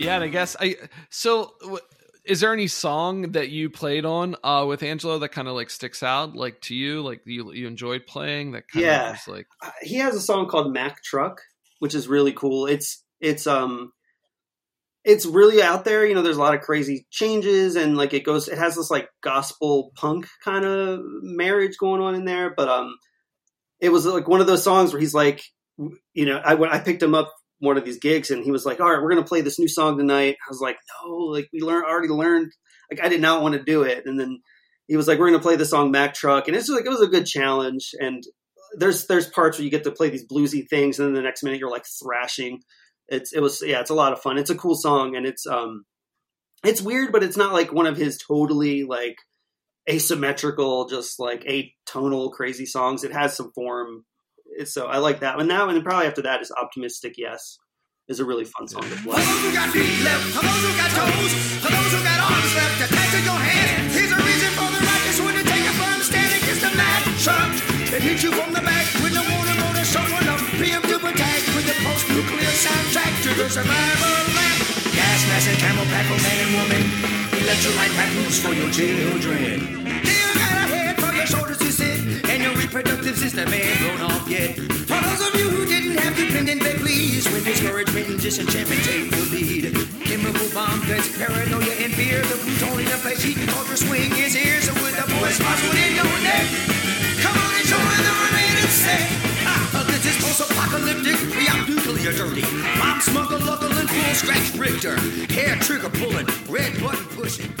[0.00, 0.76] Yeah, and I guess I
[1.10, 1.80] so w-
[2.24, 5.70] is there any song that you played on uh with Angelo that kind of like
[5.70, 9.10] sticks out like to you like you you enjoyed playing that kind Yeah.
[9.12, 11.40] of like Uh, he has a song called Mac Truck,
[11.80, 12.66] which is really cool.
[12.66, 13.92] It's it's um
[15.08, 16.06] it's really out there.
[16.06, 18.46] You know, there's a lot of crazy changes and like it goes.
[18.46, 22.52] It has this like gospel punk kind of marriage going on in there.
[22.54, 22.94] But um,
[23.80, 25.42] it was like one of those songs where he's like,
[26.12, 28.80] you know, I I picked him up one of these gigs and he was like,
[28.80, 30.36] all right, we're gonna play this new song tonight.
[30.46, 32.52] I was like, no, like we learned already learned.
[32.92, 34.40] Like I did not want to do it, and then
[34.88, 37.00] he was like, we're gonna play the song Mac Truck, and it's like it was
[37.00, 38.22] a good challenge and
[38.76, 41.42] there's there's parts where you get to play these bluesy things, and then the next
[41.42, 42.60] minute you're like thrashing.
[43.08, 44.38] It's it was yeah, it's a lot of fun.
[44.38, 45.84] It's a cool song, and it's um,
[46.64, 49.16] it's weird, but it's not like one of his totally like
[49.88, 53.04] asymmetrical, just like atonal crazy songs.
[53.04, 54.04] It has some form.
[54.64, 57.14] So I like that one now, and then probably after that is optimistic.
[57.16, 57.58] Yes,
[58.08, 59.14] is a really fun song to play.
[59.14, 59.24] one
[67.90, 69.18] that you from the back with
[72.06, 74.58] with the post-nuclear soundtrack to the survival lamp.
[74.94, 76.82] Gas mask and camel pack for man and woman.
[77.34, 79.82] Electrolyte patterns for your children.
[80.06, 84.10] You got a head for your shoulders to sit, and your reproductive system ain't grown
[84.10, 84.54] off yet.
[84.86, 89.10] For those of you who didn't have dependent bed, please, when discouragement and disenchantment take
[89.10, 89.74] the lead.
[90.04, 92.22] Chemical bomb threats, paranoia and fear.
[92.22, 93.48] The plutonium flesh eating
[102.12, 102.42] beyond nuclear dirty.
[102.78, 104.96] Bomb smuggle, local and full scratch Richter.
[105.32, 107.52] Hair trigger pulling, red button pushing.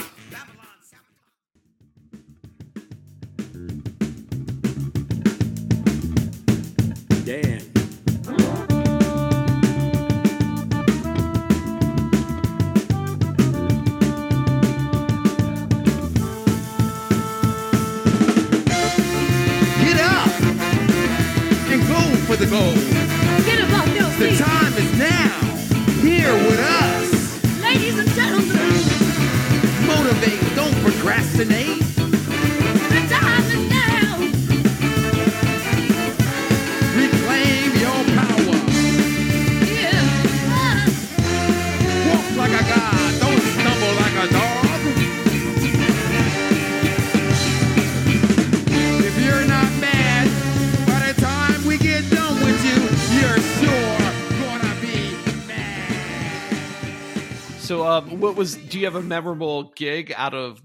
[7.24, 7.60] Dan.
[19.84, 20.40] Get up
[21.70, 22.97] and go for the goal.
[58.38, 60.62] Was do you have a memorable gig out of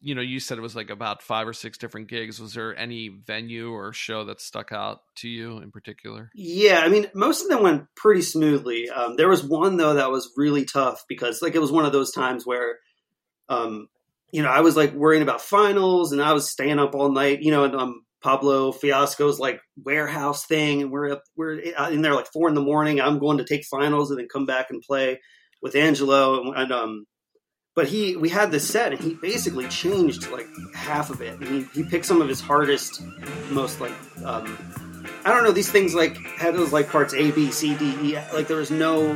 [0.00, 2.76] you know you said it was like about five or six different gigs was there
[2.76, 7.42] any venue or show that stuck out to you in particular Yeah, I mean, most
[7.42, 8.88] of them went pretty smoothly.
[8.88, 11.92] Um, there was one though that was really tough because, like, it was one of
[11.92, 12.78] those times where,
[13.48, 13.88] um,
[14.32, 17.42] you know, I was like worrying about finals and I was staying up all night.
[17.42, 22.14] You know, and um, Pablo Fiasco's like warehouse thing, and we're up, we're in there
[22.14, 23.00] like four in the morning.
[23.00, 25.20] I'm going to take finals and then come back and play
[25.66, 27.04] with Angelo and, um.
[27.74, 31.38] But he, we had this set, and he basically changed like half of it.
[31.38, 33.02] And he, he picked some of his hardest,
[33.50, 33.92] most like
[34.24, 34.56] um,
[35.26, 35.50] I don't know.
[35.52, 38.18] These things like had those like parts A, B, C, D, E.
[38.32, 39.12] Like there was no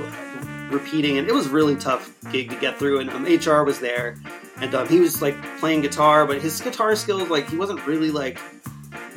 [0.71, 3.01] repeating, and it was really tough gig to get through.
[3.01, 4.17] And um, HR was there,
[4.59, 8.11] and um, he was like playing guitar, but his guitar skills, like he wasn't really
[8.11, 8.39] like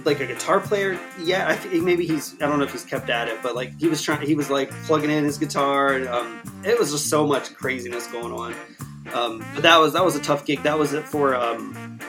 [0.06, 1.48] like a guitar player yet.
[1.48, 3.88] I think maybe he's I don't know if he's kept at it, but like he
[3.88, 4.26] was trying.
[4.26, 8.08] He was like plugging in his guitar, and um, it was just so much craziness
[8.08, 8.56] going on.
[9.14, 10.64] Um, but that was that was a tough gig.
[10.64, 12.00] That was it for um,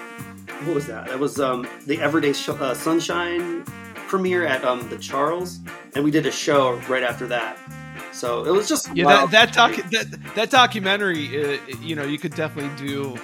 [0.65, 1.09] what was that?
[1.09, 3.65] That was um, the Everyday Sh- uh, Sunshine
[4.09, 5.61] premiere at um, the Charles,
[5.95, 7.59] and we did a show right after that.
[8.13, 12.19] So it was just yeah that that, doc, that that documentary uh, you know you
[12.19, 13.19] could definitely do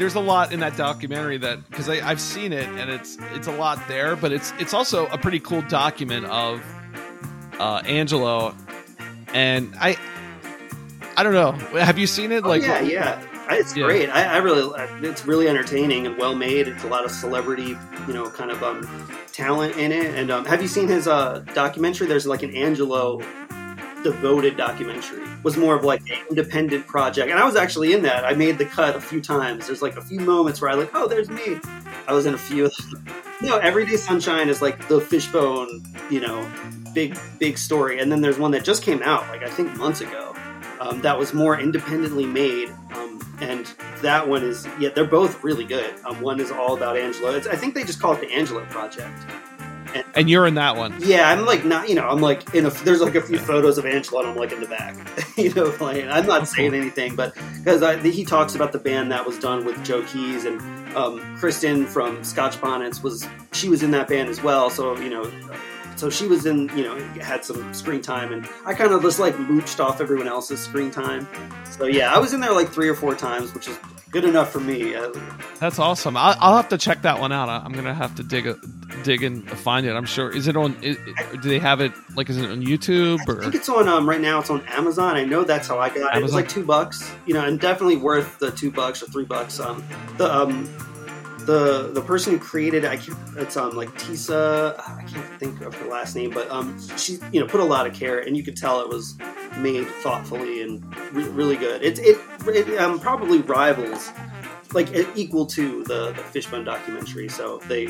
[0.00, 3.52] there's a lot in that documentary that because I've seen it and it's it's a
[3.52, 6.62] lot there, but it's it's also a pretty cool document of
[7.60, 8.54] uh, Angelo,
[9.34, 9.96] and I
[11.18, 11.52] I don't know.
[11.78, 12.44] Have you seen it?
[12.44, 13.26] Oh, Like, yeah, yeah.
[13.50, 13.84] It's Yeah.
[13.84, 14.08] great.
[14.08, 14.70] I, I really,
[15.06, 16.66] it's really entertaining and well made.
[16.68, 20.14] It's a lot of celebrity, you know, kind of um, talent in it.
[20.14, 22.06] And um, have you seen his uh, documentary?
[22.06, 23.20] There's like an Angelo
[24.02, 25.24] devoted documentary.
[25.42, 28.24] Was more of like an independent project, and I was actually in that.
[28.24, 29.66] I made the cut a few times.
[29.66, 31.58] There's like a few moments where I like, oh, there's me.
[32.06, 33.06] I was in a few of them.
[33.42, 36.50] No, Everyday Sunshine is like the Fishbone, you know,
[36.94, 38.00] big big story.
[38.00, 40.34] And then there's one that just came out, like I think months ago,
[40.80, 42.70] um, that was more independently made.
[42.92, 43.66] Um, and
[44.02, 45.94] that one is yeah, they're both really good.
[46.04, 47.34] Um, one is all about Angelo.
[47.34, 49.18] It's, I think they just call it the Angelo Project.
[50.14, 50.94] And you're in that one.
[51.00, 52.70] Yeah, I'm like not, you know, I'm like in a.
[52.70, 54.96] There's like a few photos of Angelo, and I'm like in the back,
[55.36, 56.08] you know, playing.
[56.08, 59.82] I'm not saying anything, but because he talks about the band that was done with
[59.84, 60.60] Joe Keys and
[60.96, 64.70] um, Kristen from Scotch Bonnets was she was in that band as well.
[64.70, 65.30] So you know,
[65.96, 69.18] so she was in, you know, had some screen time, and I kind of just
[69.18, 71.28] like mooched off everyone else's screen time.
[71.70, 73.78] So yeah, I was in there like three or four times, which is
[74.10, 74.94] good enough for me.
[74.94, 75.10] Uh,
[75.58, 76.16] That's awesome.
[76.16, 77.48] I'll, I'll have to check that one out.
[77.48, 78.56] I- I'm gonna have to dig a,
[79.02, 79.92] dig and find it.
[79.92, 80.34] I'm sure.
[80.34, 80.76] Is it on?
[80.82, 80.96] Is,
[81.42, 81.92] do they have it?
[82.16, 84.40] Like, is it on YouTube I think it's on um, right now.
[84.40, 85.16] It's on Amazon.
[85.16, 86.18] I know that's how I got it.
[86.18, 89.24] It was like two bucks, you know, and definitely worth the two bucks or three
[89.24, 89.60] bucks.
[89.60, 89.84] Um,
[90.16, 90.68] the um,
[91.50, 94.78] the the person who created it, I can't, it's um like Tisa.
[94.78, 97.88] I can't think of her last name, but um, she you know put a lot
[97.88, 99.16] of care, and you could tell it was
[99.58, 101.82] made thoughtfully and re- really good.
[101.82, 104.12] It's it it um probably rivals
[104.72, 107.28] like equal to the the Fishbone documentary.
[107.28, 107.88] So they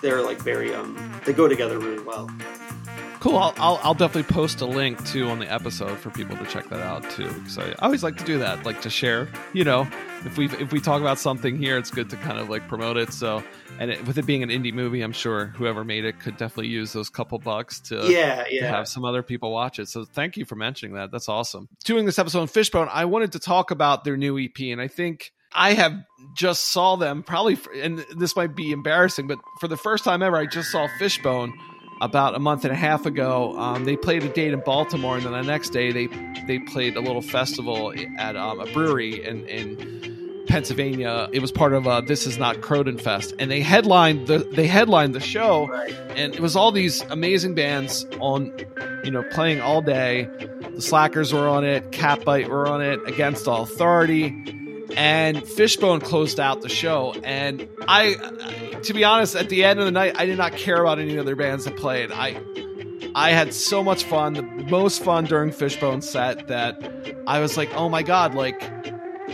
[0.00, 2.30] they're like very um they go together really well.
[3.20, 3.38] Cool.
[3.38, 6.68] I'll, I'll, I'll definitely post a link too on the episode for people to check
[6.68, 7.28] that out too.
[7.28, 9.28] Because I always like to do that, like to share.
[9.52, 9.88] You know,
[10.26, 12.96] if we if we talk about something here, it's good to kind of like promote
[12.96, 13.12] it.
[13.12, 13.42] So,
[13.78, 16.68] and it, with it being an indie movie, I'm sure whoever made it could definitely
[16.68, 19.88] use those couple bucks to Yeah, to have some other people watch it.
[19.88, 21.10] So thank you for mentioning that.
[21.10, 21.68] That's awesome.
[21.84, 24.88] Doing this episode on Fishbone, I wanted to talk about their new EP, and I
[24.88, 25.94] think I have
[26.34, 30.22] just saw them probably, for, and this might be embarrassing, but for the first time
[30.22, 31.54] ever, I just saw Fishbone
[32.00, 33.56] about a month and a half ago.
[33.58, 36.08] Um, they played a date in Baltimore, and then the next day they
[36.46, 40.15] they played a little festival at um, a brewery in in
[40.46, 41.28] Pennsylvania.
[41.32, 44.66] It was part of uh, This Is Not Croton Fest, and they headlined the they
[44.66, 45.72] headlined the show,
[46.14, 48.52] and it was all these amazing bands on,
[49.04, 50.28] you know, playing all day.
[50.74, 54.34] The Slackers were on it, Catbite were on it, Against All Authority,
[54.96, 57.14] and Fishbone closed out the show.
[57.24, 58.14] And I,
[58.82, 61.18] to be honest, at the end of the night, I did not care about any
[61.18, 62.10] other bands that played.
[62.12, 62.40] I
[63.14, 67.74] I had so much fun, the most fun during Fishbone set that I was like,
[67.74, 68.60] oh my god, like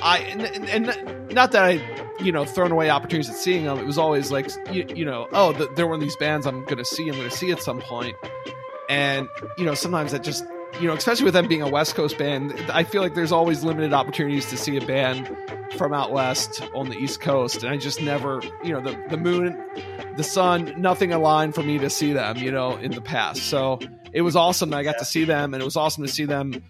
[0.01, 3.79] I and, and, not that I you know thrown away opportunities at seeing them.
[3.79, 6.65] It was always like you, you know, oh, th- they're one of these bands I'm
[6.65, 7.09] going to see.
[7.09, 8.17] I'm going to see at some point,
[8.89, 9.29] and
[9.59, 10.45] you know sometimes that just
[10.81, 13.65] you know especially with them being a West Coast band, I feel like there's always
[13.65, 15.35] limited opportunities to see a band
[15.77, 19.17] from out west on the East Coast, and I just never you know the the
[19.17, 19.63] moon,
[20.17, 23.45] the sun, nothing aligned for me to see them you know in the past.
[23.45, 23.79] So
[24.13, 26.25] it was awesome that I got to see them, and it was awesome to see
[26.25, 26.63] them.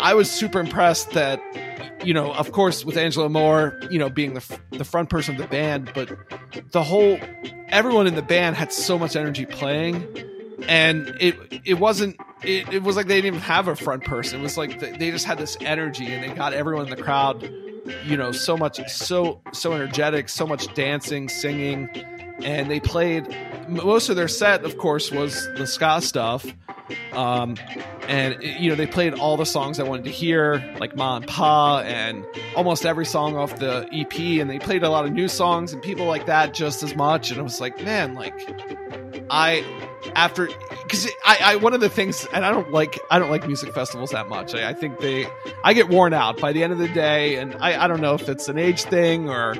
[0.00, 1.40] I was super impressed that
[2.04, 5.40] you know, of course, with Angelo Moore, you know, being the the front person of
[5.40, 6.10] the band, but
[6.70, 7.18] the whole
[7.68, 10.06] everyone in the band had so much energy playing,
[10.68, 11.34] and it
[11.64, 12.16] it wasn't.
[12.42, 14.38] It, it was like they didn't even have a front person.
[14.38, 17.02] It was like they, they just had this energy, and they got everyone in the
[17.02, 17.42] crowd,
[18.04, 21.88] you know, so much, so so energetic, so much dancing, singing,
[22.42, 23.36] and they played.
[23.68, 26.46] Most of their set, of course, was the ska stuff,
[27.12, 27.56] um,
[28.06, 31.26] and you know they played all the songs I wanted to hear, like Ma and
[31.26, 32.24] Pa, and
[32.56, 34.40] almost every song off the EP.
[34.40, 37.30] And they played a lot of new songs and people like that just as much.
[37.30, 38.34] And I was like, man, like
[39.30, 39.64] I
[40.14, 40.48] after
[40.82, 43.72] because I, I one of the things, and I don't like I don't like music
[43.72, 44.54] festivals that much.
[44.54, 45.26] I, I think they
[45.64, 48.14] I get worn out by the end of the day, and I, I don't know
[48.14, 49.54] if it's an age thing or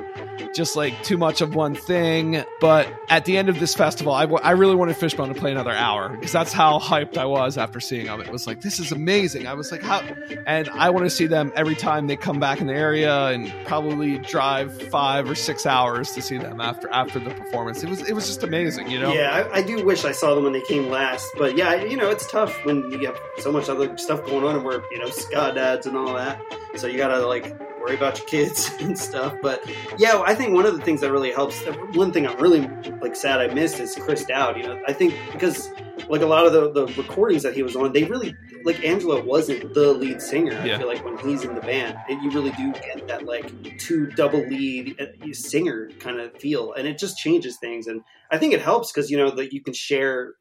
[0.53, 2.43] just like too much of one thing.
[2.59, 5.71] But at the end of this festival, i, I really wanted Fishbone to play another
[5.71, 8.21] hour because that's how hyped I was after seeing them.
[8.21, 9.47] It was like, this is amazing.
[9.47, 10.01] I was like, how?
[10.45, 13.51] And I want to see them every time they come back in the area and
[13.65, 17.83] probably drive five or six hours to see them after after the performance.
[17.83, 19.13] It was it was just amazing, you know?
[19.13, 21.97] Yeah, I, I do wish I saw them when they came last, but yeah, you
[21.97, 24.99] know, it's tough when you have so much other stuff going on and we're, you
[24.99, 26.41] know, ska dads and all that.
[26.75, 29.35] So you gotta like worry about your kids and stuff.
[29.41, 29.63] But
[29.97, 31.59] yeah, I think one of the things that really helps.
[31.93, 32.67] One thing I'm really
[33.01, 34.57] like sad I missed is Chris Dowd.
[34.57, 35.69] You know, I think because
[36.07, 39.23] like a lot of the, the recordings that he was on, they really like Angelo
[39.23, 40.53] wasn't the lead singer.
[40.65, 40.75] Yeah.
[40.75, 43.79] I feel like when he's in the band, and you really do get that like
[43.79, 47.87] two double lead uh, singer kind of feel, and it just changes things.
[47.87, 48.01] And
[48.31, 50.33] I think it helps because you know that you can share.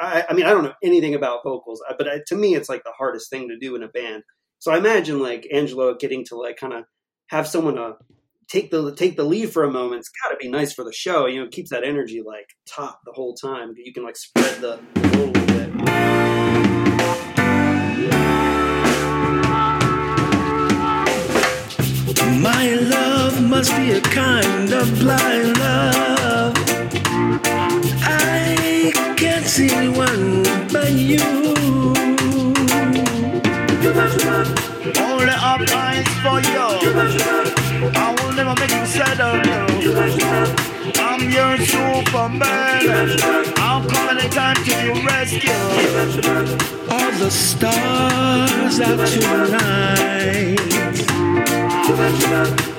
[0.00, 2.68] I, I mean, I don't know anything about vocals, uh, but I, to me, it's
[2.68, 4.24] like the hardest thing to do in a band.
[4.60, 6.84] So I imagine like Angelo getting to like kind of
[7.28, 7.96] have someone to
[8.46, 10.00] take the take the lead for a moment.
[10.00, 11.24] It's got to be nice for the show.
[11.24, 13.72] You know, keeps that energy like top the whole time.
[13.74, 15.70] You can like spread the, the a little bit.
[22.42, 26.54] My love must be a kind of blind love.
[28.02, 31.59] I can't see one but you.
[34.00, 36.66] Only a eyes for you.
[37.94, 39.60] I will never make you sad of you.
[40.98, 42.80] I'm your superman.
[43.58, 45.52] I'll come anytime to your rescue.
[46.90, 50.60] All the stars out tonight.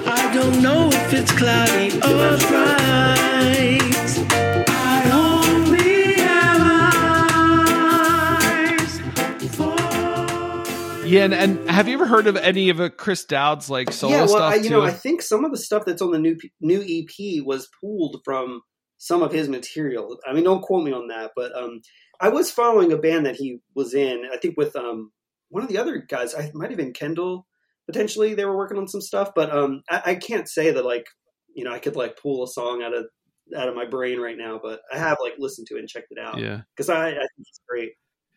[0.07, 3.90] I don't know if it's cloudy or bright.
[11.12, 14.14] Yeah, and, and have you ever heard of any of a Chris Dowd's like solo
[14.14, 14.70] yeah, well, stuff I, you too?
[14.70, 18.22] know, I think some of the stuff that's on the new new EP was pulled
[18.24, 18.62] from
[18.97, 20.18] some of his material.
[20.26, 21.82] I mean, don't quote me on that, but um,
[22.22, 24.24] I was following a band that he was in.
[24.32, 25.12] I think with um,
[25.49, 26.34] one of the other guys.
[26.34, 27.45] I might have been Kendall.
[27.88, 31.07] Potentially, they were working on some stuff, but um, I, I can't say that like
[31.53, 33.05] you know I could like pull a song out of
[33.57, 34.59] out of my brain right now.
[34.64, 36.39] But I have like listened to it and checked it out.
[36.39, 36.62] Yeah.
[36.76, 37.91] because I, I think it's great.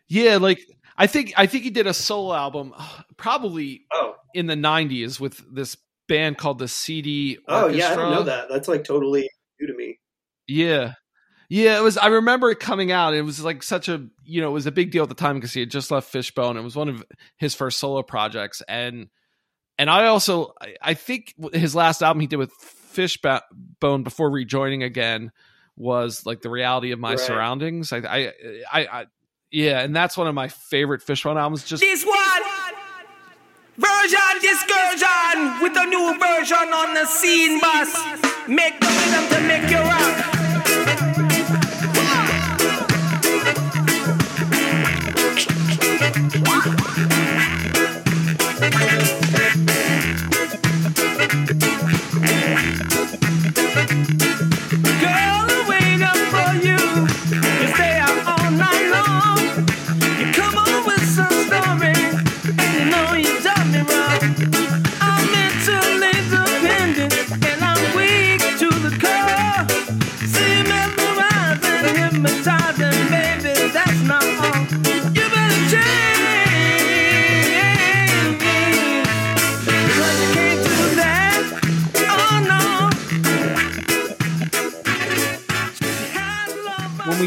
[0.08, 0.60] Yeah, like
[0.96, 2.74] I think I think he did a solo album
[3.16, 5.76] probably Oh, in the '90s with this
[6.08, 7.38] band called the CD.
[7.48, 7.96] oh yeah, I Orchestra.
[7.96, 8.48] don't know that.
[8.50, 9.28] That's like totally
[9.60, 9.98] new to me.
[10.46, 10.94] Yeah.
[11.50, 11.98] Yeah, it was.
[11.98, 13.12] I remember it coming out.
[13.14, 15.36] It was like such a, you know, it was a big deal at the time
[15.36, 16.56] because he had just left Fishbone.
[16.56, 17.04] It was one of
[17.36, 19.08] his first solo projects, and
[19.78, 25.32] and I also, I, think his last album he did with Fishbone before rejoining again
[25.76, 27.20] was like the reality of my Right.
[27.20, 27.92] surroundings.
[27.92, 28.32] I, I,
[28.72, 29.06] I, I,
[29.54, 31.62] yeah, and that's one of my favorite Fishbone albums.
[31.62, 32.42] Just This one
[33.78, 37.94] version discursion with a new version on the scene bus.
[38.48, 40.34] Make the rhythm to make you rock.
[46.44, 47.53] Girl,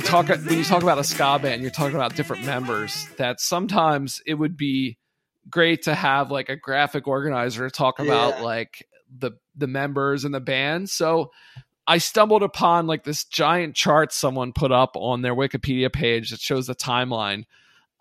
[0.08, 3.08] talk when you talk about a ska band, you're talking about different members.
[3.18, 4.97] That sometimes it would be
[5.49, 8.43] great to have like a graphic organizer to talk about Yeah.
[8.43, 10.89] like the the members and the band.
[10.89, 11.32] So
[11.86, 16.39] I stumbled upon like this giant chart someone put up on their Wikipedia page that
[16.41, 17.43] shows the timeline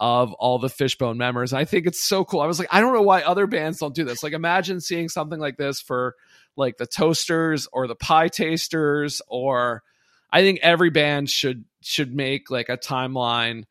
[0.01, 1.53] of all the Fishbone members.
[1.53, 2.41] I think it's so cool.
[2.41, 4.23] I was like, I don't know why other bands don't do this.
[4.23, 6.17] Like, imagine seeing something like this for
[6.57, 9.83] like the Toasters or the Pietasters, or
[10.31, 13.65] I think every band should should make like a timeline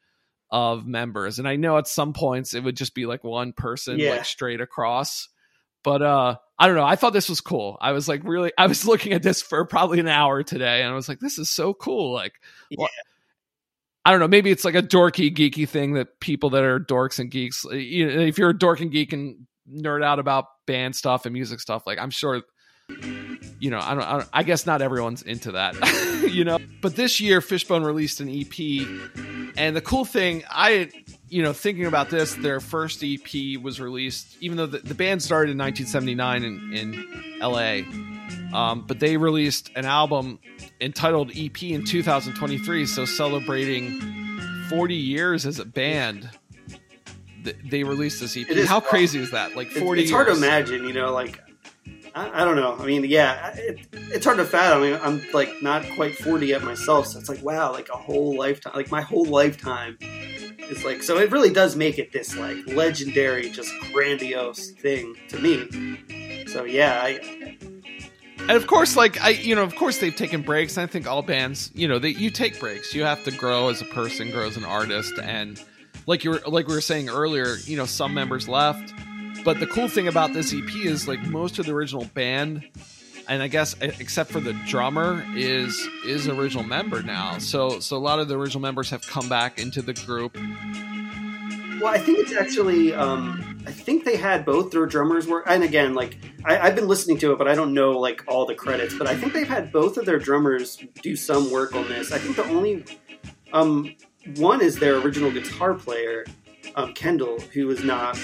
[0.50, 1.40] of members.
[1.40, 4.12] And I know at some points it would just be like one person Yeah.
[4.12, 5.28] like straight across.
[5.84, 6.86] But uh I don't know.
[6.86, 7.78] I thought this was cool.
[7.82, 10.92] I was like really I was looking at this for probably an hour today and
[10.92, 12.14] I was like, this is so cool.
[12.14, 12.34] Like
[12.76, 12.92] what-
[14.06, 14.28] I don't know.
[14.28, 18.06] Maybe it's like a dorky, geeky thing that people that are dorks and geeks, you
[18.06, 21.60] know, if you're a dork and geek and nerd out about band stuff and music
[21.60, 22.44] stuff, like I'm sure,
[23.60, 25.76] you know, I don't, I, don't, I guess not everyone's into that,
[26.32, 26.60] you know.
[26.82, 28.88] But this year, Fishbone released an EP,
[29.58, 30.92] and the cool thing, I,
[31.30, 35.24] you know, thinking about this, their first EP was released, even though the, the band
[35.24, 37.86] started in 1979 in in L.A.
[38.54, 40.40] Um, but they released an album
[40.82, 44.00] entitled EP in 2023, so celebrating
[44.70, 46.30] 40 years as a band.
[47.70, 48.48] They released this EP.
[48.66, 49.56] How crazy is that?
[49.56, 51.40] Like 40 it's hard to imagine, you know, like
[52.16, 52.78] I, I don't know.
[52.80, 54.84] I mean, yeah, it, it's hard to fathom.
[54.84, 57.98] I mean, I'm like not quite 40 yet myself, so it's like wow, like a
[57.98, 61.04] whole lifetime, like my whole lifetime is like.
[61.04, 66.46] So it really does make it this like legendary, just grandiose thing to me.
[66.48, 67.58] So yeah, I,
[68.40, 70.78] And of course, like I, you know, of course they've taken breaks.
[70.78, 72.96] I think all bands, you know, they you take breaks.
[72.96, 75.62] You have to grow as a person, grow as an artist, and
[76.08, 78.94] like you were, like we were saying earlier, you know, some members left.
[79.46, 82.64] But the cool thing about this EP is like most of the original band,
[83.28, 87.38] and I guess except for the drummer is is original member now.
[87.38, 90.36] So so a lot of the original members have come back into the group.
[91.80, 92.96] Well, I think it's actually.
[92.96, 96.88] Um, I think they had both their drummers work, and again, like I, I've been
[96.88, 98.98] listening to it, but I don't know like all the credits.
[98.98, 102.12] But I think they've had both of their drummers do some work on this.
[102.12, 102.84] I think the only
[103.54, 103.94] um,
[104.38, 106.26] one is their original guitar player,
[106.94, 108.20] Kendall, who is not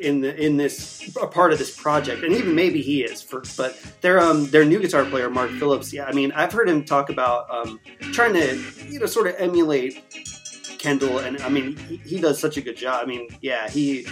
[0.00, 3.22] in the in this a part of this project, and even maybe he is.
[3.22, 5.92] For but their um their new guitar player, Mark Phillips.
[5.92, 7.80] Yeah, I mean, I've heard him talk about um,
[8.12, 10.02] trying to you know sort of emulate
[10.78, 13.02] Kendall, and I mean, he, he does such a good job.
[13.02, 14.06] I mean, yeah, he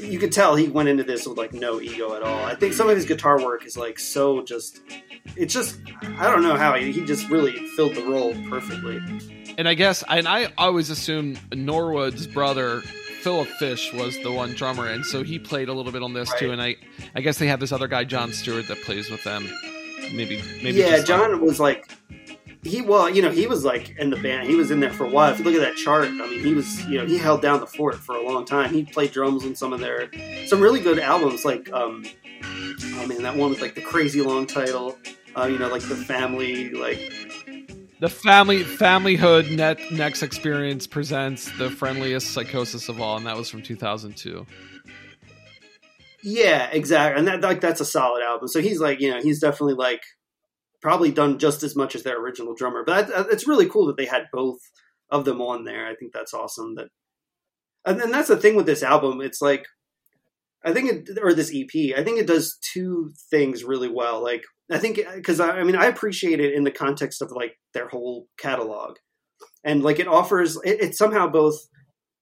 [0.00, 2.44] you could tell he went into this with like no ego at all.
[2.44, 4.80] I think some of his guitar work is like so just.
[5.36, 5.78] It's just
[6.18, 8.98] I don't know how he, he just really filled the role perfectly.
[9.58, 12.82] And I guess, and I always assumed Norwood's brother
[13.22, 16.32] Philip Fish was the one drummer, and so he played a little bit on this
[16.38, 16.52] too.
[16.52, 16.76] And I,
[17.14, 19.48] I guess they have this other guy, John Steward, that plays with them.
[20.12, 20.78] Maybe, maybe.
[20.78, 21.90] yeah, John like- was like
[22.62, 24.48] he well, you know, he was like in the band.
[24.48, 25.32] He was in there for a while.
[25.32, 27.60] If you look at that chart, I mean, he was you know he held down
[27.60, 28.72] the fort for a long time.
[28.72, 30.10] He played drums on some of their
[30.46, 32.04] some really good albums, like um,
[32.44, 34.98] oh man, that one with like the crazy long title.
[35.36, 37.12] Uh, you know, like the family, like
[38.00, 43.50] the family familyhood net next experience presents the friendliest psychosis of all, and that was
[43.50, 44.46] from 2002.
[46.22, 47.18] Yeah, exactly.
[47.18, 48.48] And that like that's a solid album.
[48.48, 50.02] So he's like, you know, he's definitely like
[50.80, 52.84] probably done just as much as their original drummer.
[52.84, 54.58] But it's really cool that they had both
[55.10, 55.86] of them on there.
[55.86, 56.74] I think that's awesome.
[56.74, 56.88] That
[57.84, 59.20] and then that's the thing with this album.
[59.20, 59.66] It's like
[60.64, 61.96] I think it or this EP.
[61.96, 64.22] I think it does two things really well.
[64.22, 67.32] Like I think uh, because I, I mean I appreciate it in the context of
[67.32, 68.96] like their whole catalog,
[69.64, 71.58] and like it offers it, it somehow both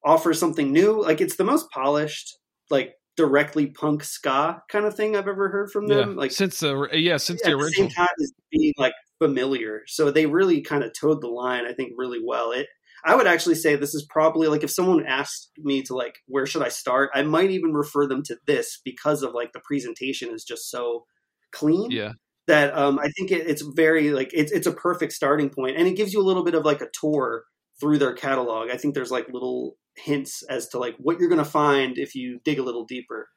[0.04, 1.02] offers something new.
[1.02, 2.36] Like it's the most polished
[2.70, 6.10] like directly punk ska kind of thing I've ever heard from them.
[6.10, 7.88] yeah, Like since the yeah since at the the original.
[7.88, 9.82] same time as being like familiar.
[9.86, 12.52] So they really kind of towed the line, I think, really well.
[12.52, 12.66] It
[13.04, 16.46] I would actually say this is probably like if someone asked me to like where
[16.46, 20.30] should I start, I might even refer them to this because of like the presentation
[20.30, 21.04] is just so
[21.52, 22.12] clean yeah,
[22.46, 25.86] that um, I think it, it's very like it's it's a perfect starting point, and
[25.86, 27.44] it gives you a little bit of like a tour
[27.80, 28.70] through their catalog.
[28.70, 32.14] I think there's like little hints as to like what you're going to find if
[32.14, 33.28] you dig a little deeper.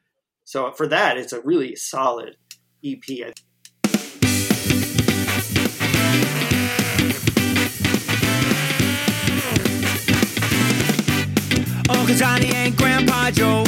[0.44, 2.36] So for that, it's a really solid
[2.84, 3.02] EP.
[3.08, 3.32] I
[11.88, 13.64] Uncle Johnny and Grandpa Joe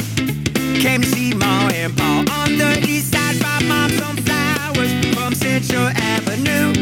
[0.79, 3.39] came to see Ma and Pa on the east side.
[3.39, 6.73] Brought Mom some flowers from Central Avenue.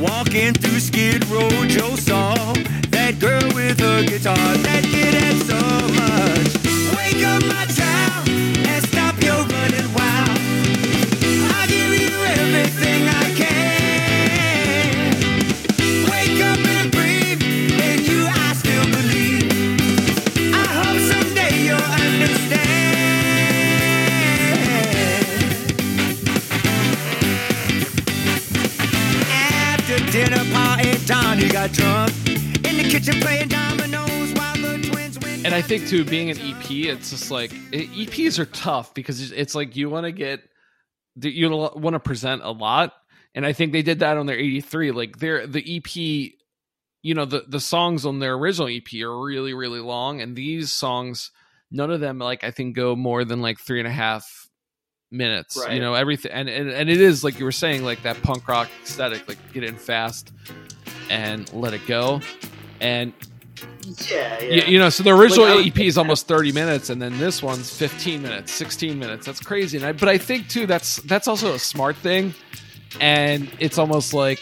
[0.00, 2.34] Walking through Skid Row, Joe saw
[2.90, 5.60] that girl with a guitar that did it so
[6.00, 6.50] much.
[6.96, 8.28] Wake up, my child,
[30.12, 35.46] dinner, Pa and Johnny got drunk in the kitchen playing dominoes while the twins went.
[35.46, 39.38] and I think too, being an EP, it's just like EPs are tough because it's-
[39.40, 40.42] it's like you want to get
[41.20, 42.94] you want to present a lot,
[43.34, 44.92] and I think they did that on their '83.
[44.92, 46.32] Like their the EP,
[47.02, 50.72] you know, the the songs on their original EP are really really long, and these
[50.72, 51.30] songs,
[51.70, 54.41] none of them like I think go more than like three and a half
[55.12, 55.56] minutes.
[55.56, 55.74] Right.
[55.74, 58.48] You know, everything, and, and and it is like you were saying, like that punk
[58.48, 60.32] rock aesthetic, like get in fast
[61.10, 62.20] and let it go,
[62.80, 63.12] and
[64.10, 64.50] yeah, yeah.
[64.50, 67.42] you, you know, so the original Like, EP is almost 30 minutes, and then this
[67.42, 69.26] one's 15 minutes, 16 minutes.
[69.26, 69.76] That's crazy.
[69.76, 72.34] And I, but I think too that's that's also a smart thing,
[73.00, 74.40] and it's almost like,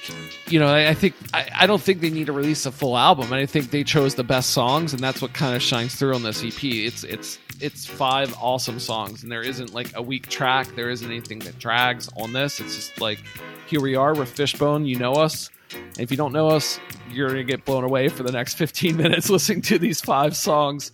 [0.51, 2.97] you know, I, I think I, I don't think they need to release a full
[2.97, 5.95] album, and I think they chose the best songs, and that's what kind of shines
[5.95, 6.63] through on this EP.
[6.65, 10.75] It's it's it's five awesome songs, and there isn't like a weak track.
[10.77, 12.61] There isn't anything that drags on this.
[12.61, 13.23] It's just like
[13.67, 14.87] here we are with Fishbone.
[14.87, 15.51] You know us.
[15.73, 16.81] And if you don't know us,
[17.13, 20.37] you're going to get blown away for the next 15 minutes listening to these five
[20.37, 20.91] songs.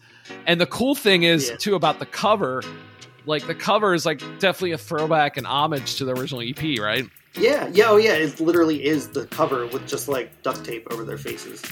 [0.46, 1.56] And the cool thing is, Yeah.
[1.56, 2.62] too, about the cover,
[3.24, 7.08] like the cover is like definitely a throwback and homage to the original EP, right?
[7.38, 11.04] Yeah, yeah, oh yeah, it literally is the cover with just like duct tape over
[11.04, 11.62] their faces.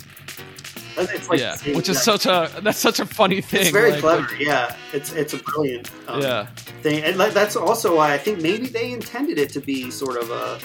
[0.97, 3.62] Like yeah, which is such a that's such a funny thing.
[3.62, 4.22] It's very like- clever.
[4.22, 6.47] like- yeah, it's it's a brilliant um, yeah,
[6.83, 10.31] thing, and that's also why I think maybe they intended it to be sort of
[10.31, 10.61] a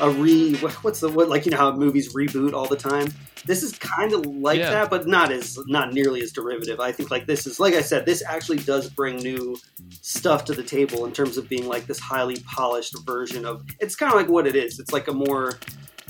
[0.00, 3.12] a re what's the what like you know how movies reboot all the time.
[3.46, 4.70] This is kind of like Yeah.
[4.70, 6.80] that, but not as not nearly as derivative.
[6.80, 9.58] I think like this is like I said, this actually does bring new
[10.00, 13.62] stuff to the table in terms of being like this highly polished version of.
[13.80, 14.80] It's kind of like what it is.
[14.80, 15.58] It's like a more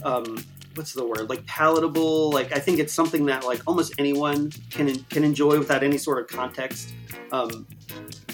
[0.05, 0.45] um,
[0.75, 4.95] what's the word like palatable like i think it's something that like almost anyone can
[5.05, 6.93] can enjoy without any sort of context
[7.33, 7.67] um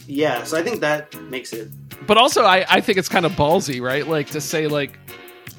[0.06, 1.68] yeah so i think that makes it
[2.06, 4.06] but also I, I think it's kind of ballsy, right?
[4.08, 4.98] Like to say like,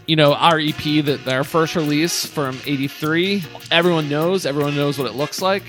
[0.07, 5.07] you know, our EP that our first release from '83, everyone knows, everyone knows what
[5.07, 5.63] it looks like,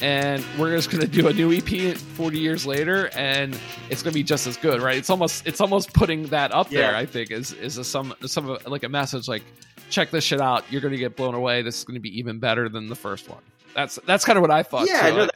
[0.00, 3.56] and we're just gonna do a new EP 40 years later, and
[3.90, 4.96] it's gonna be just as good, right?
[4.96, 6.96] It's almost it's almost putting that up there.
[6.96, 9.44] I think is is a some some of- like a message like,
[9.90, 11.62] check this shit out, you're gonna get blown away.
[11.62, 13.42] This is gonna be even better than the first one.
[13.74, 14.86] That's that's kind of what I thought.
[14.88, 15.16] yeah too.
[15.16, 15.34] no, I- that,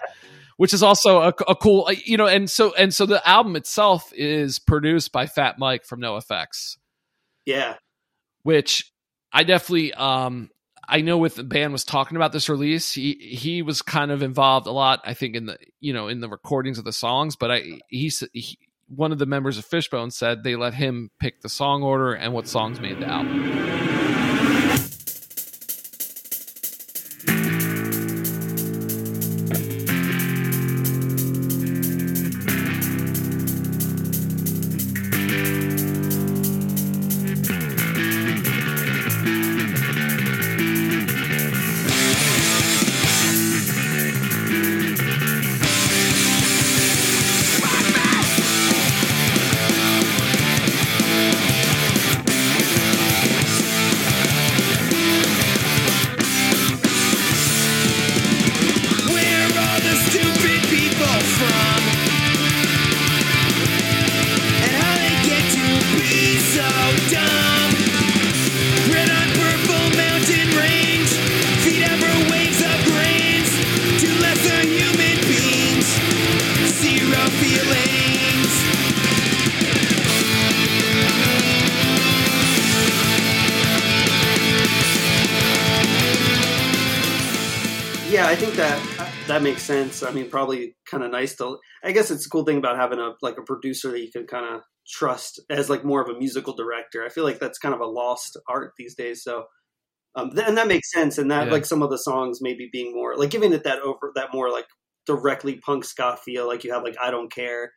[0.57, 3.55] which is also a, a cool, uh, you know, and so and so the album
[3.57, 6.77] itself is produced by Fat Mike from NoFX,
[7.47, 7.75] Yeah.
[8.43, 8.93] which
[9.33, 10.51] I definitely um
[10.91, 14.23] I know with the band was talking about this release, he he was kind of
[14.23, 17.37] involved a lot, I think in the you know in the recordings of the songs,
[17.37, 21.43] but I he's he, one of the members of Fishbone said they let him pick
[21.43, 23.88] the song order and what songs made the album.
[89.99, 90.11] Sense.
[90.11, 91.59] I mean, probably kind of nice to.
[91.83, 94.27] I guess it's a cool thing about having a like a producer that you can
[94.27, 97.05] kind of trust as like more of a musical director.
[97.05, 99.23] I feel like that's kind of a lost art these days.
[99.23, 99.45] So,
[100.15, 101.19] um, th- and that makes sense.
[101.19, 101.53] And that Yeah.
[101.53, 104.51] like some of the songs maybe being more like giving it that over that more
[104.51, 104.67] like
[105.07, 106.47] directly punk ska feel.
[106.47, 107.73] Like you have like I don't care,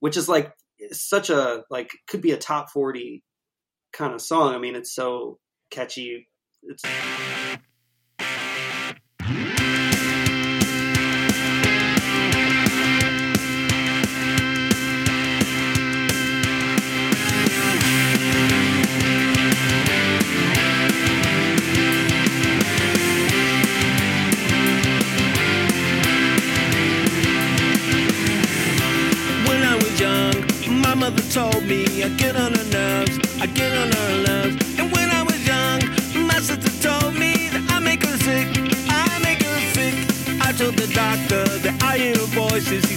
[0.00, 0.52] which is like
[0.92, 3.22] such a like could be a top forty
[3.92, 4.54] kind of song.
[4.54, 5.38] I mean, it's so
[5.70, 6.28] catchy.
[6.62, 6.82] It's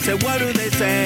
[0.09, 1.05] said, What do they say?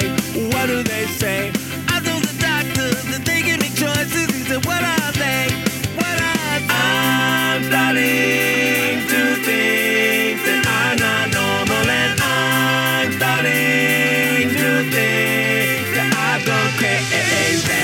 [0.51, 1.51] What do they say?
[1.89, 4.27] I told the doctor that they give me choices.
[4.31, 5.51] He said, What are they?
[5.99, 6.71] What are they?
[6.71, 16.43] I'm starting to think that I'm not normal, and I'm starting to think that I've
[16.47, 17.83] gone crazy.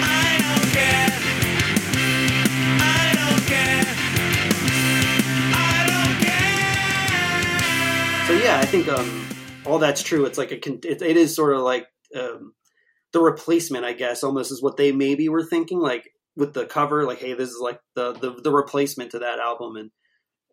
[0.00, 1.12] I don't care.
[2.80, 3.84] I don't care.
[5.52, 6.56] I don't care.
[8.26, 9.15] So yeah, I think um,
[9.76, 10.24] all that's true.
[10.24, 11.86] It's like a it, it is sort of like
[12.18, 12.54] um,
[13.12, 17.04] the replacement, I guess, almost is what they maybe were thinking, like with the cover,
[17.04, 19.90] like hey, this is like the the, the replacement to that album, and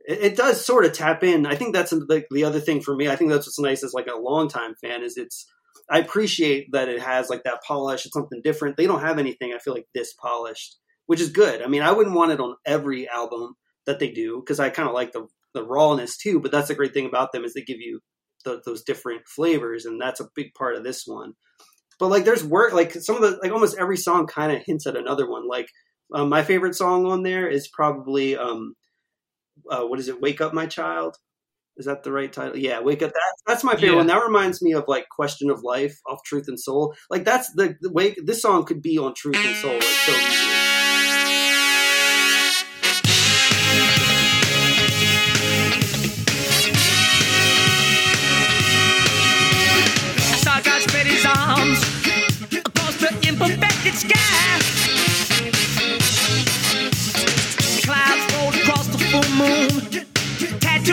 [0.06, 1.46] it, it does sort of tap in.
[1.46, 3.08] I think that's like the other thing for me.
[3.08, 5.48] I think that's what's nice as like a longtime fan is it's.
[5.90, 8.06] I appreciate that it has like that polish.
[8.06, 8.78] It's something different.
[8.78, 11.62] They don't have anything I feel like this polished, which is good.
[11.62, 13.56] I mean, I wouldn't want it on every album
[13.86, 16.42] that they do because I kind of like the the rawness too.
[16.42, 18.02] But that's the great thing about them is they give you
[18.44, 21.34] the, those different flavors, and that's a big part of this one.
[22.00, 24.88] But like, there's work like some of the like almost every song kind of hints
[24.88, 25.48] at another one.
[25.48, 25.68] Like
[26.14, 28.74] um, my favorite song on there is probably um,
[29.70, 30.22] uh, what is it?
[30.22, 31.16] Wake up, my child.
[31.78, 32.58] Is that the right title?
[32.58, 33.12] Yeah, wake up.
[33.14, 33.96] That's that's my favorite Yeah.
[33.98, 34.08] one.
[34.08, 36.94] That reminds me of like Question of Life off Truth and Soul.
[37.10, 38.20] Like that's the, the wake.
[38.24, 40.83] This song could be on Truth and Soul like so easily.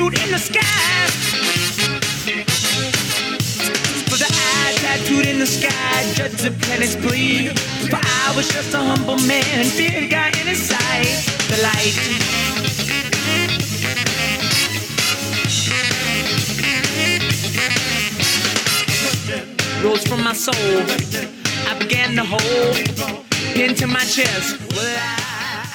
[0.01, 1.07] Tattooed in the sky.
[4.09, 7.59] For the eye tattooed in the sky, judge the planets bleed.
[7.90, 11.07] For I was just a humble man, feared God in his sight.
[11.48, 11.96] The light.
[19.82, 20.55] rose from my soul.
[21.66, 22.76] I began to hold
[23.57, 24.59] into my chest.
[24.76, 25.30] Well, I-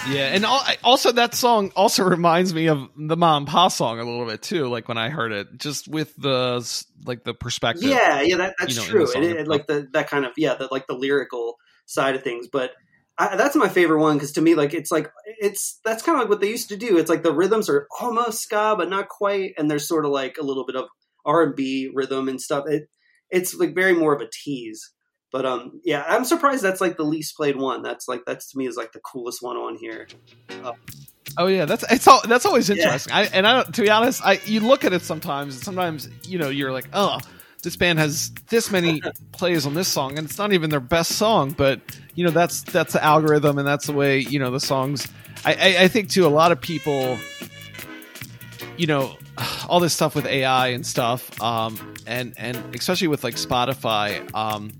[0.08, 0.45] Yeah, and
[0.84, 4.68] also that song also reminds me of the Mom Pa song a little bit too.
[4.68, 7.89] Like when I heard it, just with the like the perspective.
[7.89, 9.14] Yeah, yeah, that, that's you know, true.
[9.14, 12.47] And it, like the that kind of yeah, the, like the lyrical side of things.
[12.51, 12.72] But
[13.18, 16.22] I, that's my favorite one because to me, like it's like it's that's kind of
[16.22, 16.97] like what they used to do.
[16.97, 20.38] It's like the rhythms are almost ska, but not quite, and there's sort of like
[20.38, 20.86] a little bit of
[21.26, 22.66] R and B rhythm and stuff.
[22.68, 22.89] It
[23.30, 24.91] it's like very more of a tease.
[25.36, 27.81] But um, yeah, I'm surprised that's like the least played one.
[27.81, 30.07] That's like that's to me is like the coolest one on here.
[30.63, 30.71] Uh,
[31.38, 32.77] Oh yeah, that's it's all that's always Yeah.
[32.77, 33.11] interesting.
[33.11, 35.61] I, and I don't, to be honest, I you look at it sometimes.
[35.61, 37.19] Sometimes you know you're like, oh,
[37.63, 39.01] this band has this many
[39.33, 41.51] plays on this song, and it's not even their best song.
[41.51, 41.81] But
[42.13, 45.05] you know that's that's the algorithm, and that's the way you know the songs.
[45.43, 47.19] I, I, I think to A lot of people,
[48.77, 49.17] you know,
[49.67, 51.77] all this stuff with AI and stuff, um,
[52.07, 54.33] and and especially with like Spotify.
[54.33, 54.71] Um,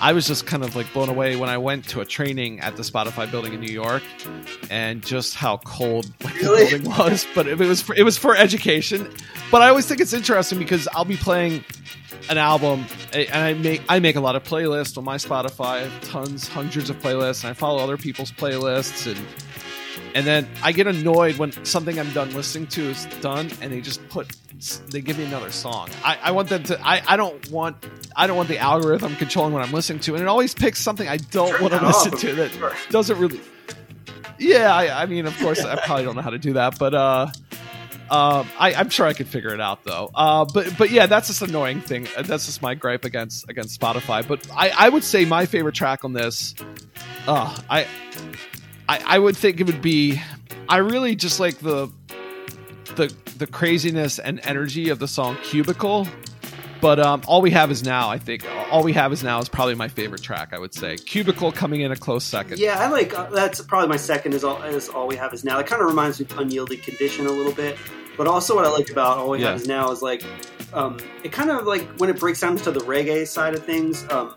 [0.00, 2.76] I was just kind of like blown away when I went to a training at
[2.76, 4.02] the Spotify building in New York,
[4.70, 6.64] and just how cold like, Really?
[6.64, 7.26] the building was.
[7.34, 9.08] But it was for, it was for education.
[9.50, 11.64] But I always think it's interesting because I'll be playing
[12.28, 16.48] an album, and I make I make a lot of playlists on my Spotify, tons,
[16.48, 19.24] hundreds of playlists, and I follow other people's playlists, and
[20.14, 23.80] and then I get annoyed when something I'm done listening to is done, and they
[23.80, 24.28] just put
[24.90, 25.90] they give me another song.
[26.04, 26.80] I, I want them to.
[26.86, 27.76] I, I don't want
[28.16, 31.08] I don't want the algorithm controlling what I'm listening to, and it always picks something
[31.08, 32.72] I don't Turn want to off, listen to that sure.
[32.90, 33.40] doesn't really.
[34.38, 36.92] Yeah, I, I mean, of course, I probably don't know how to do that, but
[36.94, 37.28] uh,
[38.10, 40.10] um, I, I'm sure I could figure it out though.
[40.14, 42.06] Uh, but but yeah, that's just annoying thing.
[42.16, 44.26] Uh, That's just my gripe against against Spotify.
[44.26, 46.54] But I, I would say my favorite track on this,
[47.26, 47.86] uh, I,
[48.88, 50.20] I I would think it would be.
[50.68, 51.88] I really just like the
[52.96, 56.06] the the craziness and energy of the song Cubicle.
[56.80, 58.10] But um, all we have is now.
[58.10, 60.50] I think all we have is now is probably my favorite track.
[60.52, 62.58] I would say Cubicle coming in a close second.
[62.58, 64.34] Yeah, I like uh, that's probably my second.
[64.34, 65.58] Is all is all we have is now.
[65.60, 67.78] It kind of reminds me of unyielding condition a little bit,
[68.18, 69.52] but also what I like about all we Yeah.
[69.52, 70.24] have is now is like
[70.74, 74.04] um, it kind of like when it breaks down to the reggae side of things.
[74.10, 74.34] Um,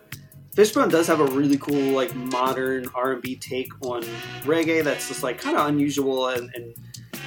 [0.55, 4.03] Fishbone does have a really cool like modern R and B take on
[4.43, 6.49] reggae that's just like kind of unusual and.
[6.55, 6.73] and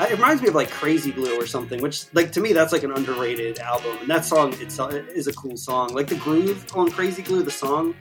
[0.09, 2.85] it reminds me of like Crazy Glue or something, which like to me that's like
[2.85, 3.97] an underrated album.
[4.01, 5.95] And that song itself is a cool song.
[5.95, 7.95] Like the groove on Crazy Glue, the song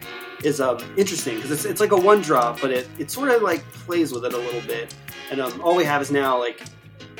[0.43, 3.41] is um, interesting because it's, it's like a one drop, but it, it sort of
[3.41, 4.95] like plays with it a little bit.
[5.31, 6.61] And um, all we have is now like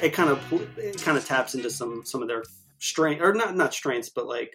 [0.02, 0.40] it kind of
[0.78, 2.44] it kind of taps into some some of their
[2.80, 4.54] strength or not not strengths, but like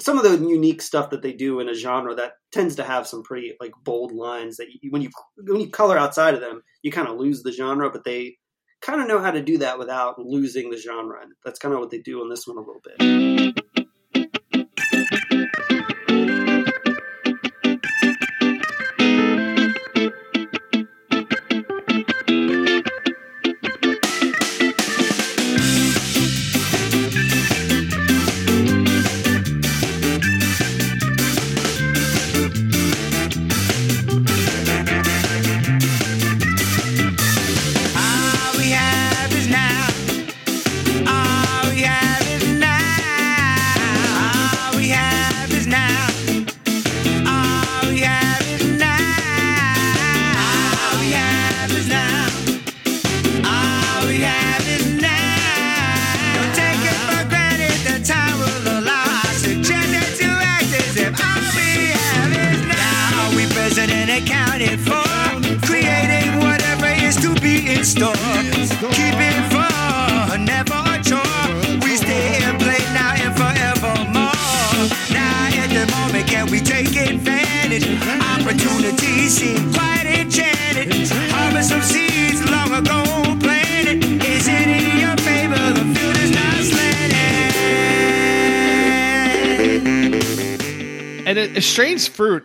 [0.00, 3.06] some of the unique stuff that they do in a genre that tends to have
[3.06, 6.62] some pretty like bold lines that you, when you when you color outside of them,
[6.82, 8.36] you kind of lose the genre, but they
[8.84, 11.20] kind of know how to do that without losing the genre.
[11.44, 13.63] That's kind of what they do on this one a little bit.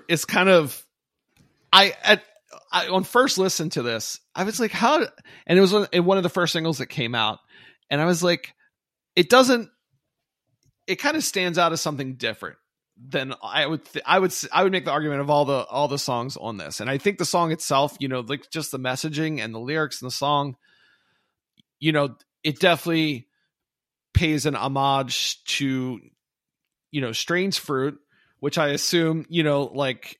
[0.09, 0.85] Is kind of
[1.71, 2.21] i at
[2.71, 5.05] I, on first listen to this i was like how
[5.45, 7.39] and it was one, of the first singles that came out
[7.89, 8.53] and i was like
[9.15, 9.69] it doesn't
[10.87, 12.57] it kind of stands out as something different
[12.97, 15.87] than i would th- i would I would make the argument of all the all
[15.87, 16.81] the songs on this.
[16.81, 20.01] And i think the song itself you know like just the messaging and the lyrics
[20.01, 20.57] in the song
[21.79, 23.27] you know it definitely
[24.13, 25.99] pays an homage to
[26.91, 27.99] you know strange fruit
[28.39, 30.17] which I assume, you know, like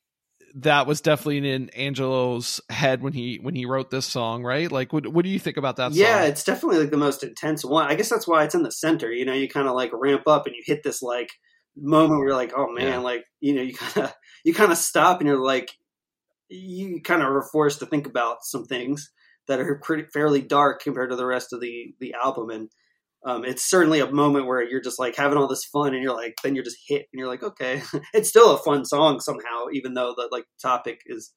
[0.55, 4.71] that was definitely in Angelo's head when he when he wrote this song, right?
[4.71, 5.91] Like, what what do you think about that?
[5.93, 6.29] yeah, song?
[6.29, 7.87] it's definitely like the most intense one.
[7.87, 9.11] I guess that's why it's in the center.
[9.11, 11.29] You know, you kind of like ramp up and you hit this like
[11.77, 12.97] moment where you're like, oh man, Yeah.
[12.99, 14.13] like you know, you kind of
[14.43, 15.69] you kind of stop and you're like,
[16.49, 19.11] you kind of are forced to think about some things
[19.47, 22.69] that are pretty fairly dark compared to the rest of the the album and.
[23.25, 26.15] Um, it's certainly a moment where you're just like having all this fun and you're
[26.15, 27.81] like then you're just hit and you're like okay
[28.13, 31.33] it's still a fun song somehow even though the like topic is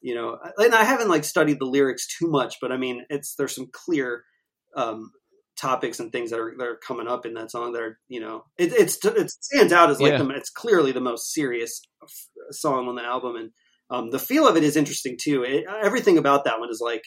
[0.00, 3.34] you know and i haven't like studied the lyrics too much but i mean it's
[3.36, 4.24] there's some clear
[4.76, 5.10] um
[5.60, 8.20] topics and things that are that are coming up in that song that are you
[8.20, 10.18] know it it's it stands out as like Yeah.
[10.22, 13.50] the, it's clearly the most serious f- song on the album and
[13.88, 15.44] um, the feel of it is interesting too.
[15.44, 17.04] It, everything about that one is like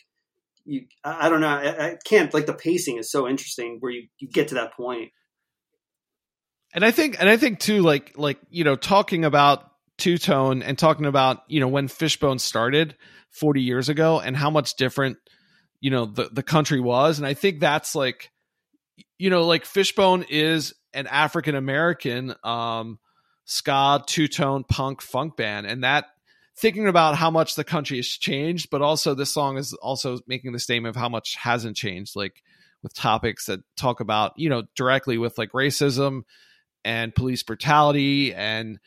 [0.70, 3.92] you I, I don't know I, I can't like the pacing is so interesting where
[3.92, 5.12] you you get to that point.
[6.74, 9.66] and I think and I think too like like you know talking about
[9.98, 12.96] two tone and talking about you know when Fishbone started
[13.32, 15.18] 40 years ago and how much different
[15.82, 18.32] you know the the country was and I think that's like
[19.18, 23.00] you know like Fishbone is an African American um
[23.46, 26.06] ska two tone punk funk band and that
[26.60, 30.52] thinking about how much the country has changed but also this song is also making
[30.52, 32.44] the statement of how much hasn't changed like
[32.84, 36.24] with topics that talk about you know directly with like racism
[36.86, 38.80] and police brutality and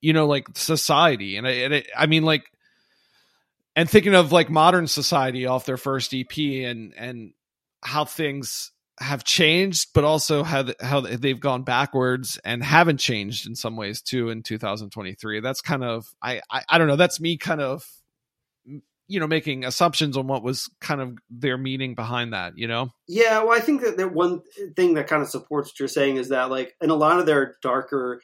[0.00, 1.36] you know like society.
[1.36, 2.50] And, it, I mean like
[3.76, 7.32] and thinking of like modern society off their first EP and and
[7.82, 13.54] how things have changed but also how how they've gone backwards and haven't changed in
[13.54, 17.36] some ways too in 2023 that's kind of I, I I don't know that's me
[17.36, 17.86] kind of
[19.08, 22.90] you know making assumptions on what was kind of their meaning behind that you know
[23.08, 24.42] Yeah, well, I think that, that one
[24.76, 27.26] thing that kind of supports what you're saying is that, like, in a lot of
[27.26, 28.22] their darker,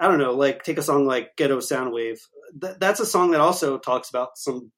[0.00, 2.18] I don't know, like, take a song like Ghetto Soundwave.
[2.60, 4.72] Th- that's a song that also talks about some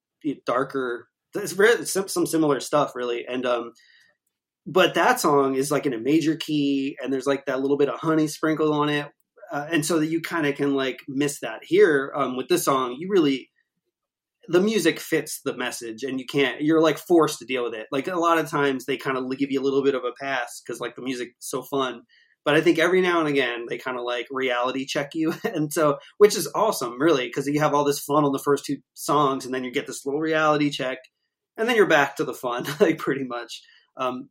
[0.45, 1.09] darker,
[1.47, 3.25] some similar stuff, really.
[3.27, 3.73] And, um,
[4.67, 7.89] but that song is like in a major key, and there's like that little bit
[7.89, 9.07] of honey sprinkled on it.
[9.53, 12.65] Uh, and so that you kind of can like miss that here um, with this
[12.65, 12.97] song.
[12.99, 13.51] You really
[14.49, 17.87] the music fits the message and you can't you're like forced to deal with it
[17.91, 20.13] like a lot of times they kind of give you a little bit of a
[20.21, 22.03] pass because like the music's so fun
[22.45, 25.73] but i think every now and again they kind of like reality check you and
[25.73, 28.77] so which is awesome really because you have all this fun on the first two
[28.93, 30.99] songs and then you get this little reality check
[31.57, 33.63] and then you're back to the fun like pretty much
[33.97, 34.29] um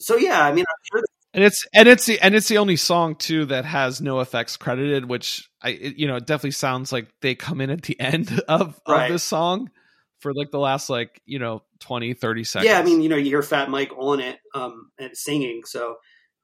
[0.00, 2.76] so yeah i mean i'm sure and it's and it's the and it's the only
[2.76, 6.92] song too that has no effects credited which i it, you know it definitely sounds
[6.92, 9.70] like they come in at the end of, of this song
[10.20, 13.16] for like the last like you know 20 30 seconds Yeah, I mean, you know,
[13.16, 15.62] you hear Fat Mike on it um, and singing.
[15.64, 15.96] So,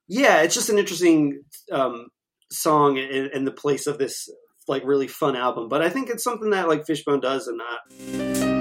[0.08, 1.42] yeah, it's just an interesting
[1.72, 2.08] um,
[2.50, 4.28] song in, in the place of this
[4.68, 5.68] like really fun album.
[5.68, 8.53] But I think it's something that like Fishbone does and not.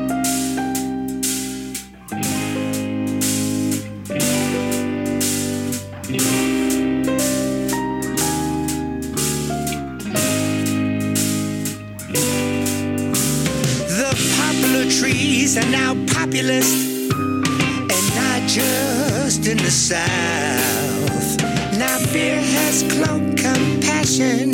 [14.83, 16.75] The trees are now populist,
[17.15, 21.41] and not just in the South.
[21.79, 24.51] Now fear has cloaked compassion.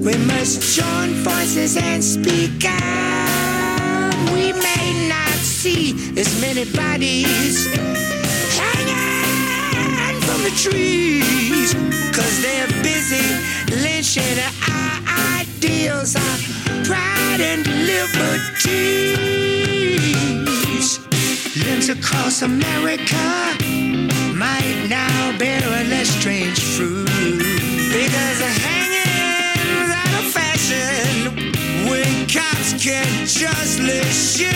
[0.00, 4.14] We must join forces and speak out.
[4.32, 7.66] We may not see as many bodies
[8.56, 11.74] hanging from the trees,
[12.16, 13.26] cause they're busy
[13.82, 14.38] lynching
[14.72, 16.38] our ideals, our
[16.84, 18.18] pride and liberties.
[21.64, 23.56] Limbs across America
[24.34, 27.06] might now bear a less strange fruit
[27.92, 31.36] because hanging's out of fashion
[31.88, 34.50] when cops can justly shoot.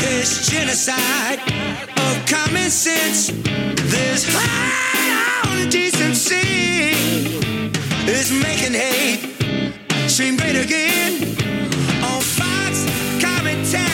[0.00, 1.40] There's genocide
[1.96, 3.32] of common sense.
[3.90, 6.46] There's high on decency.
[8.10, 9.27] It's making hate
[10.18, 11.22] great again
[12.02, 12.84] on Fox
[13.22, 13.86] commentary.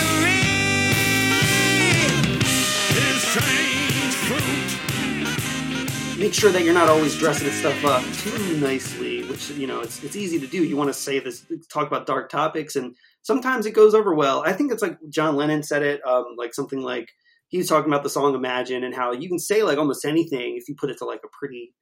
[4.24, 6.18] Fruit.
[6.18, 10.02] Make sure that you're not always dressing stuff up too nicely, which you know it's
[10.02, 10.64] it's easy to do.
[10.64, 14.42] You want to say this, talk about dark topics, and sometimes it goes over well.
[14.46, 17.10] I think it's like John Lennon said it, um, like something like
[17.48, 20.56] he was talking about the song Imagine and how you can say like almost anything
[20.56, 21.74] if you put it to like a pretty,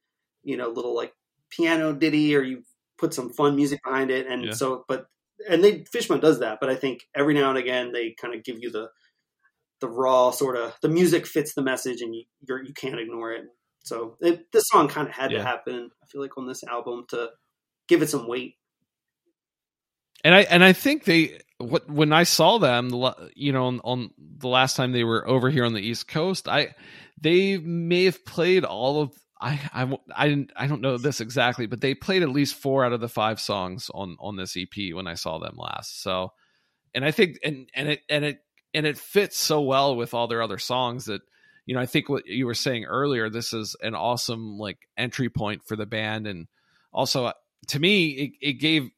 [0.43, 1.13] you know, little like
[1.49, 2.63] piano ditty or you
[3.03, 4.27] put some fun music behind it.
[4.27, 4.53] And Yeah.
[4.53, 5.07] so, but
[5.49, 8.43] and they Fishbone does that, but I think every now and again they kind of
[8.43, 8.89] give you the
[9.81, 13.33] the raw sort of the music fits the message and you you're, you can't ignore
[13.33, 13.43] it.
[13.83, 15.39] So it, this song kind of had Yeah.
[15.39, 15.89] to happen.
[16.01, 17.29] I feel like on this album to
[17.89, 18.55] give it some weight.
[20.23, 22.91] and I and I think they what when I saw them,
[23.35, 26.47] you know, on, on the last time they were over here on the East Coast,
[26.47, 26.75] I
[27.19, 29.11] they may have played all of
[29.43, 33.01] I I I don't know this exactly, but they played at least four out of
[33.01, 36.01] the five songs on on this EP when I saw them last.
[36.01, 36.31] So,
[36.95, 38.39] and I think and and it and it
[38.73, 41.21] and it fits so well with all their other songs that
[41.65, 45.29] you know I think what you were saying earlier, this is an awesome like entry
[45.29, 46.47] point for the band, and
[46.93, 47.33] also uh,
[47.67, 48.89] to me it, it gave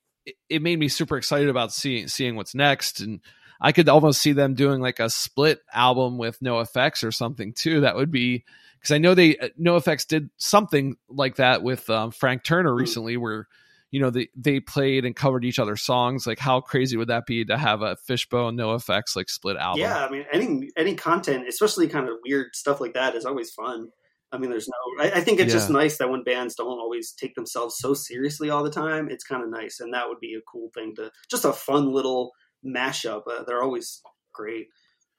[0.48, 3.20] it made me super excited about seeing seeing what's next and
[3.62, 7.82] I could almost see them doing like a split album with NOFX or something too.
[7.82, 8.44] That would be
[8.86, 12.80] because I know they NOFX did something like that with um, Frank Turner Hmm.
[12.80, 13.48] recently, where
[13.90, 16.28] you know they they played and covered each other's songs.
[16.28, 19.82] Like how crazy would that be to have a Fishbone NOFX like split album?
[19.82, 23.52] Yeah, I mean, any any content, especially kind of weird stuff like that, is always
[23.52, 23.90] fun.
[24.32, 25.04] I mean, there's no.
[25.04, 28.52] I, I think it's just nice that when bands don't always take themselves so seriously
[28.52, 31.10] all the time, it's kind of nice, and that would be a cool thing to
[31.32, 32.34] just a fun little
[32.64, 33.24] mashup.
[33.28, 34.02] Uh, they're always
[34.34, 34.68] great,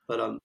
[0.06, 0.38] but um,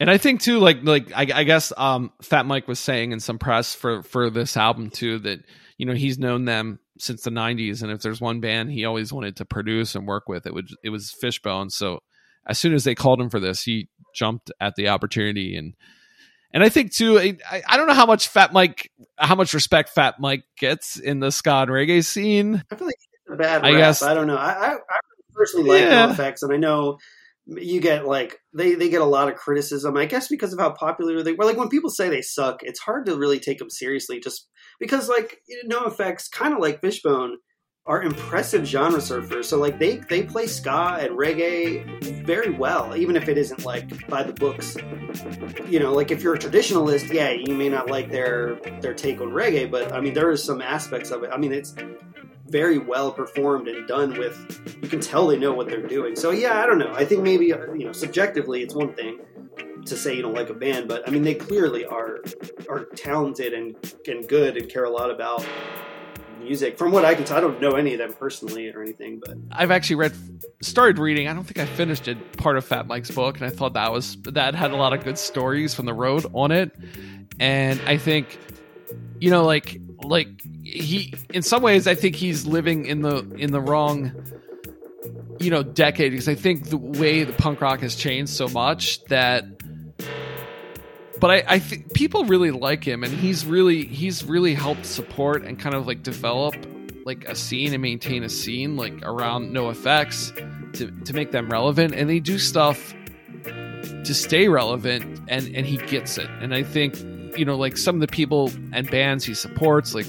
[0.00, 3.20] And I think too, like like I, I guess um, Fat Mike was saying in
[3.20, 5.40] some press for for this album too that
[5.78, 9.12] you know he's known them since the '90s, and if there's one band he always
[9.12, 11.70] wanted to produce and work with, it would it was Fishbone.
[11.70, 12.00] So
[12.46, 15.74] as soon as they called him for this, he jumped at the opportunity and.
[16.52, 17.36] And I think too, I,
[17.66, 18.88] I- don't know how much Fat Mike,
[19.18, 22.62] how much respect Fat Mike gets in the ska and reggae scene.
[22.70, 23.78] I feel like it's a bad I rap.
[23.80, 24.36] guess- I don't know.
[24.36, 24.78] I, I, I
[25.32, 26.14] personally like Yeah.
[26.14, 26.98] NOFX, and I know
[27.46, 29.96] you get like they they get a lot of criticism.
[29.96, 31.44] I guess because of how popular they were.
[31.44, 34.48] Like when people say they suck, it's hard to really take them seriously, just
[34.80, 35.38] because like
[35.68, 37.36] NOFX, kind of like Fishbone,
[37.86, 39.44] are impressive genre surfers.
[39.44, 44.08] So like they they play ska and reggae very well, even if it isn't like
[44.08, 44.76] by the books.
[45.68, 49.20] You know, like if you're a traditionalist, yeah, you may not like their their take
[49.20, 51.30] on reggae, but I mean there is some aspects of it.
[51.30, 51.74] I mean it's
[52.46, 56.30] very well performed and done with you can tell they know what they're doing so
[56.30, 59.18] yeah i don't know i think maybe uh, you know subjectively it's one thing
[59.86, 62.18] to say you don't like a band but i mean they clearly are
[62.68, 63.76] are talented and
[64.06, 65.46] and good and care a lot about
[66.38, 69.18] music from what i can tell i don't know any of them personally or anything
[69.24, 70.14] but I've actually read,
[70.60, 71.28] started reading.
[71.28, 72.36] I don't think I finished it.
[72.36, 75.04] Part of Fat Mike's book, and I thought that was that had a lot of
[75.04, 76.72] good stories from the road on it.
[77.38, 78.38] And I think,
[79.20, 80.28] you know, like like
[80.62, 84.12] he, in some ways, I think he's living in the in the wrong,
[85.38, 89.04] you know, decade because I think the way the punk rock has changed so much
[89.04, 89.44] that.
[91.20, 95.44] But I, I think people really like him, and he's really he's really helped support
[95.44, 96.54] and kind of like develop
[97.06, 101.94] like a scene and maintain a scene like around NOFX to, to make them relevant
[101.94, 102.94] and they do stuff
[104.04, 106.94] to stay relevant and and he gets it and i think
[107.36, 110.06] you know like some of the people and bands he supports like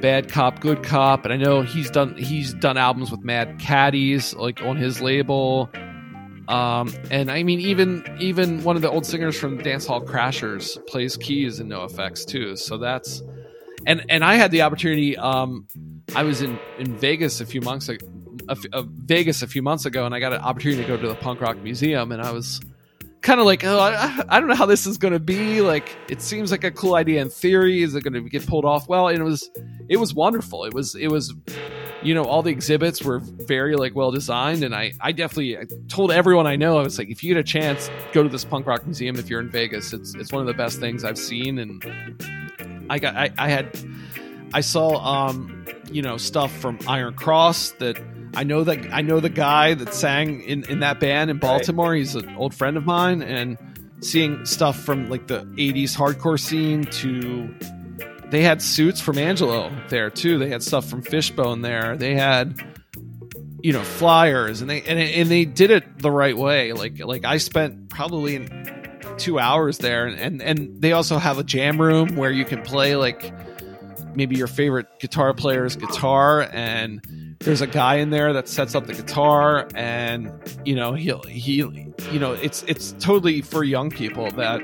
[0.00, 4.34] bad cop good cop and i know he's done he's done albums with mad caddies
[4.34, 5.68] like on his label.
[6.48, 10.78] Um and i mean even even one of the old singers from dance hall crashers
[10.86, 12.56] plays keys in NOFX too.
[12.56, 13.22] So that's
[13.86, 15.66] and and i had the opportunity um
[16.16, 18.06] I was in, in Vegas a few months ago,
[18.48, 20.96] a, f- uh, Vegas a few months ago, and I got an opportunity to go
[20.96, 22.60] to the punk rock museum, and I was
[23.20, 25.60] kind of like, oh, I, I don't know how this is going to be.
[25.60, 27.82] Like, it seems like a cool idea in theory.
[27.82, 29.08] Is it going to get pulled off well?
[29.08, 29.50] It was,
[29.88, 30.64] it was wonderful.
[30.64, 31.34] It was, it was,
[32.02, 35.64] you know, all the exhibits were very like well designed, and I, I definitely I
[35.88, 38.44] told everyone I know, I was like, if you get a chance, go to this
[38.44, 39.92] punk rock museum if you're in Vegas.
[39.92, 43.76] It's, it's one of the best things I've seen, and I got, I, I had.
[44.54, 47.98] I saw um you know stuff from Iron Cross that
[48.38, 51.92] I know that I know the guy that sang in in that band in Baltimore.
[51.92, 53.58] He's an old friend of mine and
[54.00, 57.52] seeing stuff from like the 80s hardcore scene to
[58.30, 60.38] they had suits from Angelo there too.
[60.38, 61.96] They had stuff from Fishbone there.
[61.96, 62.62] They had
[63.60, 66.72] you know flyers and they and, and they did it the right way.
[66.74, 68.48] Like like I spent probably
[69.16, 72.62] two hours there and, and and they also have a jam room where you can
[72.62, 73.34] play like
[74.18, 77.00] maybe your favorite guitar player's guitar and
[77.38, 80.32] there's a guy in there that sets up the guitar and
[80.64, 81.54] you know he'll he
[82.10, 84.60] you know it's it's totally for young people that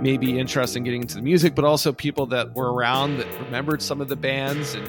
[0.00, 3.26] may be interested in getting into the music but also people that were around that
[3.40, 4.88] remembered some of the bands and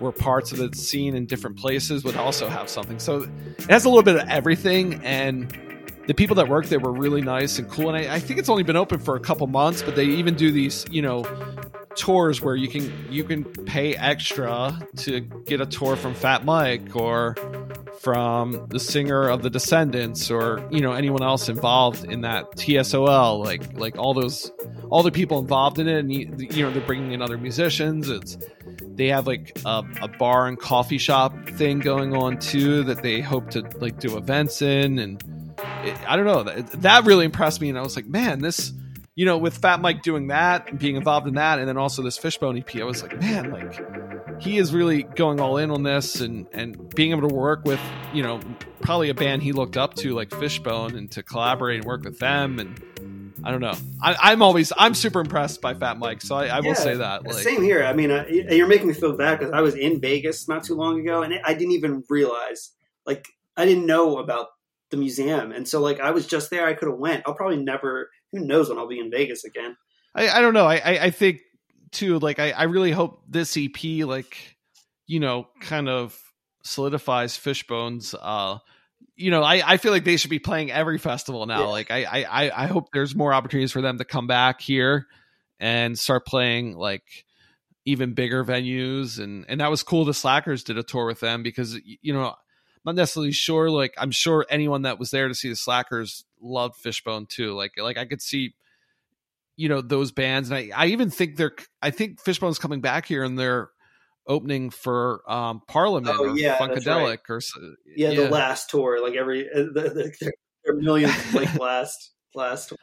[0.00, 2.98] were parts of the scene in different places would also have something.
[2.98, 5.56] So it has a little bit of everything and
[6.08, 8.48] the people that work there were really nice and cool and I, I think it's
[8.48, 11.22] only been open for a couple months but they even do these you know
[11.96, 16.94] tours where you can you can pay extra to get a tour from Fat Mike
[16.94, 17.36] or
[18.00, 23.44] from the singer of the Descendents or you know anyone else involved in that TSOL
[23.44, 24.52] like like all those
[24.90, 25.98] all the people involved in it.
[25.98, 28.08] And you, you know they're bringing in other musicians.
[28.08, 28.38] It's
[28.80, 33.20] they have like a, a bar and coffee shop thing going on too that they
[33.20, 34.98] hope to like do events in.
[34.98, 35.22] And
[35.82, 37.68] it, I don't know that, that really impressed me.
[37.68, 38.72] And I was like man this
[39.16, 42.02] you know, with Fat Mike doing that and being involved in that, and then also
[42.02, 45.82] this Fishbone EP, I was like, man, like he is really going all in on
[45.82, 47.80] this, and and being able to work with,
[48.12, 48.40] you know,
[48.80, 52.18] probably a band he looked up to like Fishbone, and to collaborate and work with
[52.18, 52.82] them, and
[53.44, 56.60] I don't know, I, I'm always I'm super impressed by Fat Mike, so I, I
[56.60, 57.24] will say that.
[57.24, 57.84] Like, Same here.
[57.84, 60.74] I mean, y- you're making me feel bad because I was in Vegas not too
[60.74, 62.72] long ago, and I didn't even realize,
[63.06, 64.48] like, I didn't know about
[64.90, 66.66] the museum, and so like I was just there.
[66.66, 67.22] I could have went.
[67.26, 68.10] I'll probably never.
[68.34, 69.76] Who knows when I'll be in Vegas again?
[70.14, 70.66] I, I don't know.
[70.66, 71.40] I, I, I think
[71.92, 74.56] too, like I, I really hope this EP like,
[75.06, 76.18] you know, kind of
[76.64, 78.14] solidifies Fishbones.
[78.20, 78.58] Uh
[79.16, 81.60] you know, I, I feel like they should be playing every festival now.
[81.60, 81.66] Yeah.
[81.66, 85.06] Like I, I, I- hope there's more opportunities for them to come back here
[85.60, 87.04] and start playing like
[87.84, 91.42] even bigger venues and and that was cool the slackers did a tour with them
[91.42, 92.34] because you know
[92.84, 96.76] not necessarily sure like i'm sure anyone that was there to see the slackers loved
[96.76, 98.54] fishbone too like like i could see
[99.56, 103.06] you know those bands and i, I even think they're i think fishbone's coming back
[103.06, 103.70] here and they're
[104.26, 107.18] opening for um parliament Oh, or yeah, funkadelic right.
[107.28, 107.52] or s-
[107.94, 110.32] Yeah, the last tour, like every uh, the, the, their,
[110.64, 112.70] their millionth like last last.
[112.70, 112.78] tour.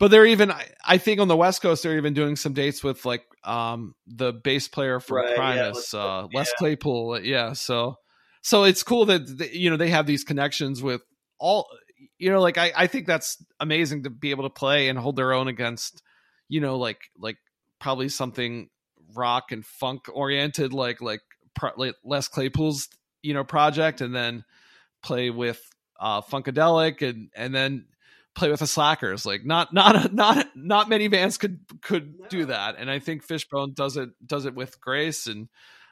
[0.00, 0.50] but they're even
[0.84, 4.32] I- think on the west coast they're even doing some dates with like um the
[4.32, 6.52] bass player from Right, primus Les- uh les yeah.
[6.58, 7.94] claypool yeah so
[8.44, 11.00] so it's cool that you know they have these connections with
[11.40, 11.66] all
[12.18, 15.16] you know like i i think that's amazing to be able to play and hold
[15.16, 16.02] their own against
[16.48, 17.38] you know like like
[17.80, 18.68] probably something
[19.14, 21.22] rock and funk oriented like like
[21.54, 22.88] pro- like les claypool's
[23.22, 24.44] you know project and then
[25.02, 25.60] play with
[25.98, 27.86] uh funkadelic and and then
[28.34, 29.24] play with the slackers.
[29.24, 32.76] Like not not not not many bands could could do that.
[32.78, 35.48] And i think fishbone does it does it with grace and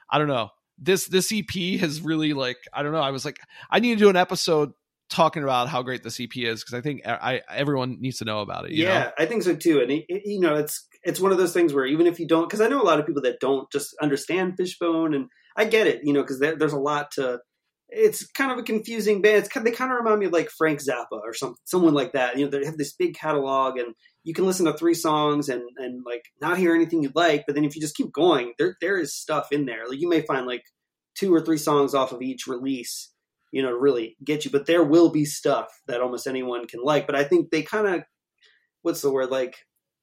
[0.09, 3.39] i don't know this this ep has really like i don't know i was like
[3.69, 4.71] i need to do an episode
[5.09, 8.39] talking about how great this ep is because i think i everyone needs to know
[8.41, 9.11] about it you yeah, know?
[9.19, 9.81] I think so too.
[9.81, 12.27] And it, it- you know, it's it's one of those things where even if you
[12.27, 15.65] don't, because I know a lot of people that don't just understand Fishbone, and I
[15.65, 17.39] get it, you know, because there's a lot to.
[17.95, 19.37] It's kind of a confusing band.
[19.37, 22.13] It's kind, they kind of remind me of like Frank Zappa or some someone like
[22.13, 22.37] that.
[22.37, 25.61] You know, they have this big catalog, and you can listen to three songs and
[25.77, 27.43] and like not hear anything you like.
[27.45, 29.87] But then if you just keep going, there there is stuff in there.
[29.87, 30.63] Like you may find like
[31.15, 33.13] two or three songs off of each release
[33.53, 34.51] you know, really get you.
[34.51, 37.05] But there will be stuff that almost anyone can like.
[37.05, 38.03] But I think they kind of,
[38.81, 39.55] what's the word, like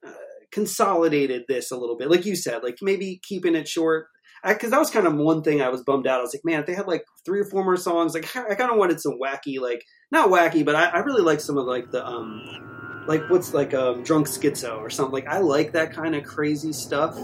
[0.06, 0.12] uh,
[0.52, 2.08] consolidated this a little bit.
[2.10, 4.06] Like you said, like maybe keeping it short.
[4.46, 6.20] Because that was kind of one thing I was bummed out.
[6.20, 8.54] I was like, man, if they had like three or four more songs, like I
[8.54, 11.66] kind of wanted some wacky, like not wacky, but I, I really like some of
[11.66, 15.12] like the um, like what's like um, drunk schizo or something.
[15.12, 17.16] Like I like that kind of crazy stuff.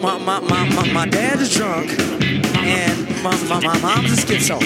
[0.00, 4.60] My, my, my, my, my dad is drunk, and my, my, my mom's a schizo.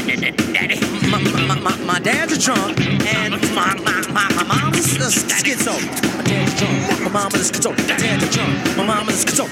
[1.11, 5.72] My, my, my, my dad's a drunk, and my, my, my, my mom's a schizo.
[6.16, 7.70] My dad's drunk, my mom is a schizo.
[7.70, 9.51] My dad's drunk, my mom is a schizo.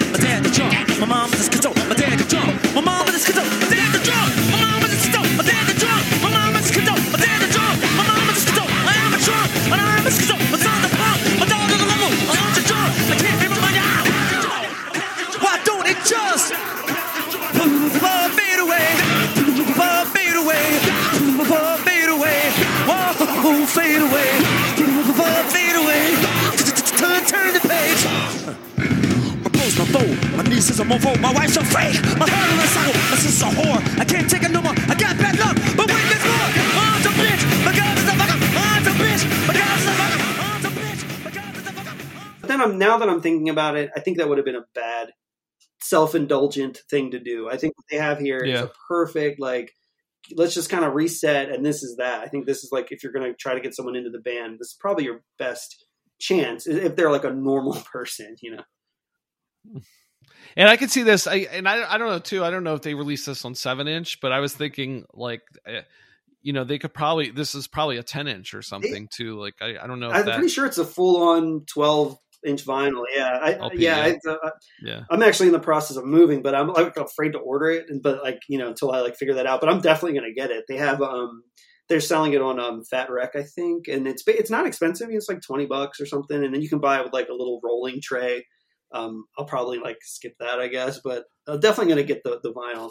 [30.91, 31.20] My niece a mofo.
[31.20, 32.03] My wife's a fake.
[32.18, 33.01] My heart is a cycle.
[33.11, 34.01] My sister's a whore.
[34.01, 34.72] I can't take it no more.
[34.74, 35.55] I got bad luck.
[35.76, 36.51] But wait, there's more.
[36.74, 37.64] Mom's a bitch.
[37.64, 38.38] My God is a fucker.
[38.55, 39.22] Mom's a bitch.
[39.47, 40.20] My God is a fucker.
[40.43, 41.24] Mom's a bitch.
[41.24, 42.41] My God is a fucker.
[42.41, 44.56] But then I'm now that I'm thinking about it, I think that would have been
[44.56, 45.12] a bad
[45.81, 47.48] self-indulgent thing to do.
[47.48, 48.64] I think what they have here is Yeah.
[48.64, 49.73] a perfect like
[50.36, 52.20] let's just kind of reset and this is that.
[52.20, 54.19] I think this is like if you're going to try to get someone into the
[54.19, 55.85] band, this is probably your best
[56.20, 59.81] chance if they're like a normal person, you know.
[60.56, 61.27] And I could see this.
[61.27, 62.44] I and I I don't know too.
[62.44, 65.43] I don't know if they released this on seven inch, but I was thinking like,
[65.66, 65.82] eh,
[66.43, 69.39] you know, they could probably this is probably a ten inch or something too.
[69.39, 70.36] Like I, I don't know I'm that.
[70.36, 73.05] pretty sure it's a full-on 12 inch vinyl.
[73.14, 74.06] Yeah, I, LP, yeah.
[74.06, 74.14] yeah.
[74.27, 74.51] I, uh,
[74.82, 75.05] yeah.
[75.10, 77.86] I'm actually in the process of moving, but I'm like afraid to order it.
[78.02, 79.60] But like you know, until I like figure that out.
[79.60, 80.64] But I'm definitely gonna get it.
[80.68, 81.43] They have um,
[81.89, 85.09] they're selling it on um Fat Wreck, I think, and it's it's not expensive.
[85.10, 87.35] It's like twenty bucks or something, and then you can buy it with like a
[87.35, 88.47] little rolling tray.
[88.92, 92.52] Um, I'll probably like skip that, I guess, but I'm definitely gonna get the the
[92.52, 92.90] vinyl.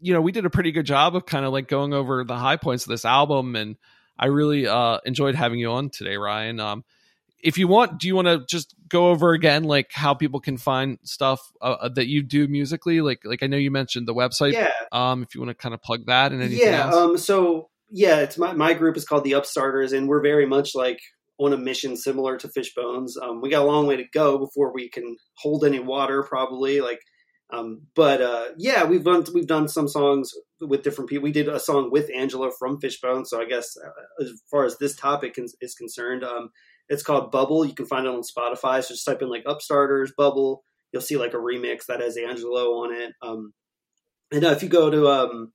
[0.00, 2.36] you know, we did a pretty good job of kind of like going over the
[2.36, 3.76] high points of this album, and
[4.18, 6.60] I really uh, enjoyed having you on today, Ryan.
[6.60, 6.84] Um,
[7.40, 10.56] if you want, do you want to just go over again, like how people can
[10.58, 13.00] find stuff uh, that you do musically?
[13.00, 14.54] Like, like I know you mentioned the website.
[14.54, 14.72] Yeah.
[14.90, 16.94] Um, if you want to kind of plug that and anything yeah else.
[16.94, 20.74] um so yeah it's my, my group is called the upstarters and we're very much
[20.74, 21.00] like
[21.38, 24.72] on a mission similar to fishbones um we got a long way to go before
[24.72, 27.00] we can hold any water probably like
[27.50, 31.48] um but uh yeah we've done we've done some songs with different people we did
[31.48, 35.34] a song with angelo from fishbone so i guess uh, as far as this topic
[35.38, 36.50] is, is concerned um
[36.88, 37.64] it's called bubble.
[37.64, 40.64] You can find it on spotify so just type in like upstarters bubble.
[40.92, 43.12] You'll see like a remix that has angelo on it.
[43.22, 43.52] Um
[44.32, 45.52] and uh, if you go to um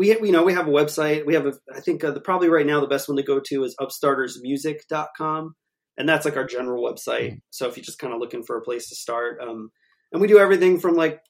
[0.00, 1.26] we you know we have a website.
[1.26, 3.38] We have a I think uh, the probably right now the best one to go
[3.38, 5.54] to is upstartersmusic.com
[5.98, 7.40] and that's like our general website.
[7.50, 9.68] So if you're just kind of looking for a place to start, um,
[10.10, 11.20] and we do everything from like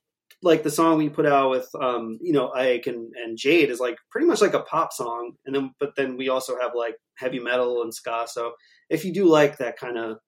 [0.40, 3.80] like the song we put out with um, you know Ike and, and Jade is
[3.80, 6.94] like pretty much like a pop song, and then but then we also have like
[7.18, 8.26] heavy metal and ska.
[8.28, 8.52] So
[8.88, 10.18] if you do like that kind of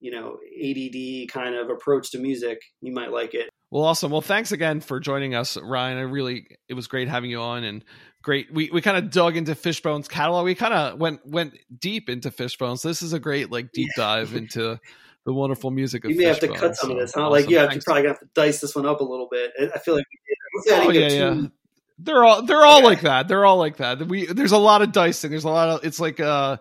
[0.00, 3.50] you know ADD kind of approach to music, you might like it.
[3.70, 4.12] Well, awesome.
[4.12, 5.98] Well, thanks again for joining us, Ryan.
[5.98, 7.84] I really it was great having you on and
[8.22, 8.52] great.
[8.52, 10.44] We we kind of dug into Fishbone's catalog.
[10.44, 12.82] We kind of went went deep into Fishbones.
[12.82, 14.78] This is a great like deep dive into
[15.24, 16.60] the wonderful music of You may have to Fishbone.
[16.60, 17.22] cut some of this, huh?
[17.22, 17.32] awesome.
[17.32, 19.52] Like yeah, you're probably gonna have to dice this one up a little bit.
[19.74, 20.72] I- feel like we did.
[20.86, 21.34] Oh yeah, yeah.
[21.34, 21.50] too-
[21.98, 23.26] They're all they're all like that.
[23.26, 24.06] They're all like that.
[24.06, 25.30] We there's a lot of dicing.
[25.32, 26.58] There's a lot of it's like uh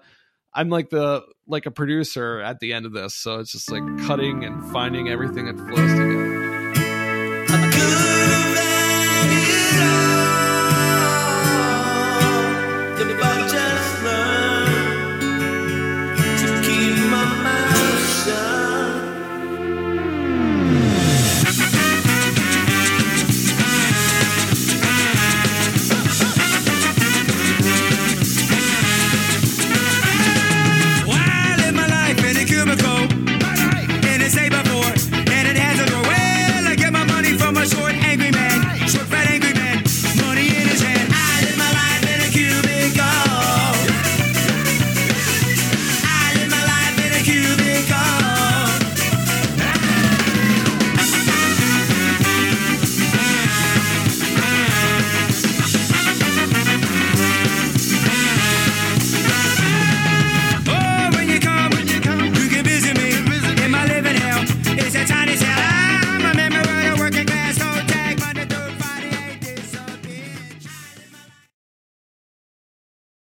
[0.55, 3.83] I'm like the like a producer at the end of this, so it's just like
[4.07, 6.24] cutting and finding everything that flows together.